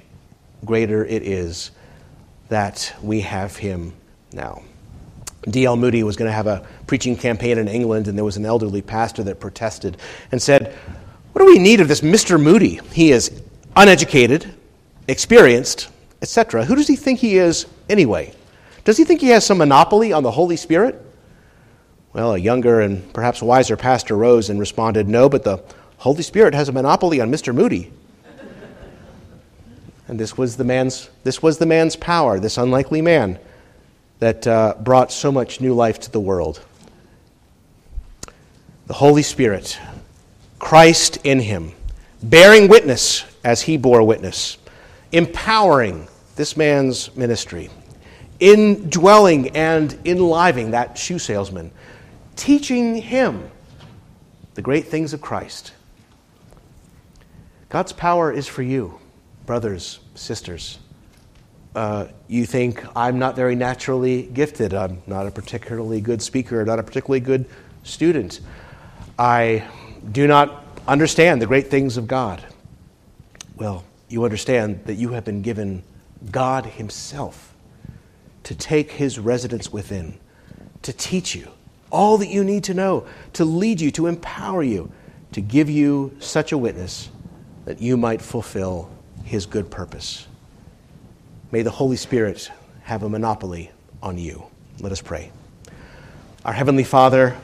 greater 0.63 1.05
it 1.05 1.23
is 1.23 1.71
that 2.47 2.95
we 3.03 3.19
have 3.19 3.57
him 3.57 3.93
now. 4.31 4.63
D.L. 5.47 5.77
Moody 5.77 6.03
was 6.03 6.17
going 6.17 6.27
to 6.27 6.33
have 6.33 6.47
a 6.47 6.65
preaching 6.85 7.15
campaign 7.15 7.57
in 7.57 7.67
England, 7.67 8.07
and 8.07 8.17
there 8.17 8.25
was 8.25 8.37
an 8.37 8.45
elderly 8.45 8.81
pastor 8.81 9.23
that 9.23 9.39
protested 9.39 9.97
and 10.31 10.41
said, 10.41 10.75
What 11.31 11.41
do 11.41 11.45
we 11.45 11.59
need 11.59 11.79
of 11.79 11.87
this 11.87 12.01
Mr. 12.01 12.41
Moody? 12.41 12.81
He 12.91 13.11
is 13.11 13.41
uneducated, 13.75 14.53
experienced, 15.07 15.89
etc. 16.21 16.65
Who 16.65 16.75
does 16.75 16.87
he 16.87 16.95
think 16.95 17.19
he 17.19 17.37
is 17.37 17.65
anyway? 17.87 18.33
Does 18.83 18.97
he 18.97 19.05
think 19.05 19.21
he 19.21 19.29
has 19.29 19.45
some 19.45 19.59
monopoly 19.59 20.11
on 20.11 20.23
the 20.23 20.31
Holy 20.31 20.57
Spirit? 20.57 21.01
Well, 22.11 22.33
a 22.33 22.37
younger 22.37 22.81
and 22.81 23.13
perhaps 23.13 23.41
wiser 23.41 23.77
pastor 23.77 24.17
rose 24.17 24.49
and 24.49 24.59
responded, 24.59 25.07
No, 25.07 25.29
but 25.29 25.43
the 25.43 25.63
Holy 25.97 26.23
Spirit 26.23 26.53
has 26.53 26.67
a 26.67 26.73
monopoly 26.73 27.21
on 27.21 27.31
Mr. 27.31 27.53
Moody. 27.55 27.93
And 30.07 30.19
this 30.19 30.35
was 30.35 30.57
the 30.57 30.63
man's, 30.63 31.09
this 31.23 31.41
was 31.41 31.59
the 31.59 31.67
man's 31.67 31.95
power, 31.95 32.39
this 32.39 32.57
unlikely 32.57 33.01
man 33.01 33.37
that 34.19 34.45
uh, 34.45 34.75
brought 34.79 35.11
so 35.11 35.31
much 35.31 35.61
new 35.61 35.73
life 35.73 35.99
to 36.01 36.11
the 36.11 36.19
world. 36.19 36.61
The 38.87 38.93
Holy 38.93 39.23
Spirit, 39.23 39.79
Christ 40.59 41.17
in 41.23 41.39
him, 41.39 41.71
bearing 42.21 42.67
witness 42.67 43.23
as 43.43 43.61
he 43.61 43.77
bore 43.77 44.03
witness, 44.03 44.57
empowering 45.11 46.07
this 46.35 46.57
man's 46.57 47.15
ministry, 47.15 47.69
indwelling 48.39 49.55
and 49.55 49.97
enlivening 50.05 50.71
that 50.71 50.97
shoe 50.97 51.19
salesman, 51.19 51.71
teaching 52.35 52.95
him 52.95 53.49
the 54.55 54.61
great 54.61 54.87
things 54.87 55.13
of 55.13 55.21
Christ. 55.21 55.73
God's 57.69 57.93
power 57.93 58.31
is 58.31 58.47
for 58.47 58.63
you 58.63 58.99
brothers, 59.45 59.99
sisters, 60.13 60.77
uh, 61.75 62.07
you 62.27 62.45
think 62.45 62.83
I'm 62.95 63.19
not 63.19 63.35
very 63.35 63.55
naturally 63.55 64.23
gifted, 64.23 64.73
I'm 64.73 65.01
not 65.07 65.27
a 65.27 65.31
particularly 65.31 66.01
good 66.01 66.21
speaker, 66.21 66.63
not 66.65 66.79
a 66.79 66.83
particularly 66.83 67.19
good 67.19 67.45
student, 67.83 68.39
I 69.17 69.67
do 70.11 70.27
not 70.27 70.65
understand 70.87 71.41
the 71.41 71.45
great 71.45 71.67
things 71.67 71.97
of 71.97 72.07
God. 72.07 72.43
Well, 73.55 73.83
you 74.07 74.23
understand 74.23 74.85
that 74.85 74.95
you 74.95 75.09
have 75.09 75.25
been 75.25 75.41
given 75.41 75.83
God 76.31 76.65
Himself 76.65 77.53
to 78.43 78.55
take 78.55 78.91
His 78.93 79.19
residence 79.19 79.71
within, 79.71 80.17
to 80.81 80.93
teach 80.93 81.35
you 81.35 81.49
all 81.91 82.17
that 82.17 82.27
you 82.27 82.43
need 82.43 82.63
to 82.65 82.73
know, 82.73 83.05
to 83.33 83.45
lead 83.45 83.81
you, 83.81 83.91
to 83.91 84.07
empower 84.07 84.63
you, 84.63 84.91
to 85.31 85.41
give 85.41 85.69
you 85.69 86.15
such 86.19 86.51
a 86.51 86.57
witness 86.57 87.09
that 87.65 87.81
you 87.81 87.97
might 87.97 88.21
fulfill 88.21 88.89
his 89.23 89.45
good 89.45 89.69
purpose. 89.69 90.27
May 91.51 91.63
the 91.63 91.71
Holy 91.71 91.95
Spirit 91.95 92.51
have 92.83 93.01
a 93.01 93.09
monopoly 93.09 93.71
on 94.03 94.19
you. 94.19 94.43
Let 94.81 94.91
us 94.91 95.01
pray. 95.01 95.31
Our 96.45 96.53
Heavenly 96.53 96.83
Father, 96.83 97.35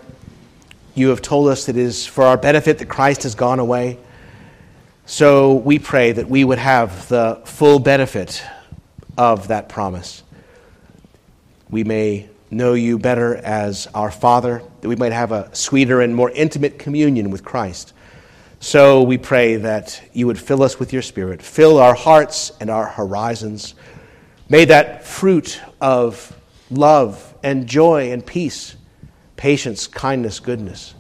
you 0.94 1.10
have 1.10 1.24
told 1.24 1.48
us 1.48 1.66
that 1.66 1.76
it 1.76 1.82
is 1.82 2.06
for 2.06 2.24
our 2.24 2.38
benefit 2.38 2.78
that 2.78 2.88
Christ 2.88 3.24
has 3.24 3.34
gone 3.34 3.58
away. 3.58 3.98
So 5.08 5.56
we 5.56 5.80
pray 5.80 6.12
that 6.12 6.30
we 6.30 6.44
would 6.44 6.60
have 6.60 7.08
the 7.08 7.42
full 7.46 7.80
benefit 7.80 8.44
of 9.18 9.48
that 9.48 9.70
promise. 9.70 10.22
We 11.72 11.84
may 11.84 12.30
know 12.52 12.76
you 12.76 13.00
better 13.00 13.36
as 13.36 13.88
our 13.96 14.12
Father, 14.12 14.62
that 14.82 14.88
we 14.88 14.96
might 14.96 15.14
have 15.14 15.32
a 15.32 15.50
sweeter 15.56 16.02
and 16.02 16.16
more 16.16 16.30
intimate 16.30 16.78
communion 16.78 17.32
with 17.32 17.44
Christ. 17.44 17.94
So 18.60 19.02
we 19.02 19.18
pray 19.18 19.56
that 19.58 20.02
you 20.14 20.28
would 20.28 20.40
fill 20.40 20.62
us 20.62 20.80
with 20.80 20.94
your 20.94 21.02
Spirit, 21.02 21.42
fill 21.42 21.80
our 21.80 21.96
hearts 21.96 22.52
and 22.60 22.70
our 22.70 22.86
horizons. 22.86 23.74
May 24.48 24.66
that 24.66 25.04
fruit 25.04 25.60
of 25.82 26.40
love 26.70 27.34
and 27.42 27.66
joy 27.66 28.12
and 28.12 28.24
peace, 28.24 28.76
patience, 29.38 29.88
kindness, 29.88 30.40
goodness, 30.40 30.94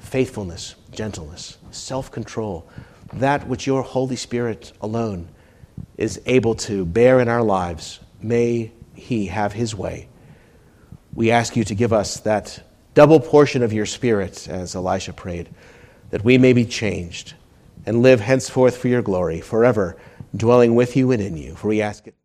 faithfulness, 0.00 0.74
gentleness, 0.90 1.56
self 1.70 2.10
control, 2.12 2.68
that 3.14 3.48
which 3.48 3.66
your 3.66 3.82
Holy 3.82 4.16
Spirit 4.16 4.72
alone 4.82 5.28
is 5.96 6.20
able 6.26 6.54
to 6.56 6.84
bear 6.84 7.20
in 7.20 7.28
our 7.28 7.42
lives, 7.42 8.00
may 8.20 8.70
He 8.94 9.26
have 9.26 9.54
His 9.54 9.74
way. 9.74 10.08
We 11.14 11.30
ask 11.30 11.56
you 11.56 11.64
to 11.64 11.74
give 11.74 11.94
us 11.94 12.20
that 12.20 12.62
double 12.92 13.18
portion 13.18 13.62
of 13.62 13.72
your 13.72 13.86
Spirit, 13.86 14.46
as 14.46 14.74
Elisha 14.76 15.14
prayed 15.14 15.48
that 16.10 16.22
we 16.22 16.36
may 16.36 16.52
be 16.52 16.66
changed 16.66 17.32
and 17.86 18.02
live 18.02 18.20
henceforth 18.20 18.76
for 18.76 18.88
your 18.88 19.02
glory, 19.02 19.40
forever 19.40 19.96
dwelling 20.36 20.74
with 20.74 20.96
you 20.96 21.12
and 21.12 21.22
in 21.22 21.34
you. 21.34 21.54
For 21.54 21.68
we 21.68 21.80
ask 21.80 22.06
it. 22.06 22.17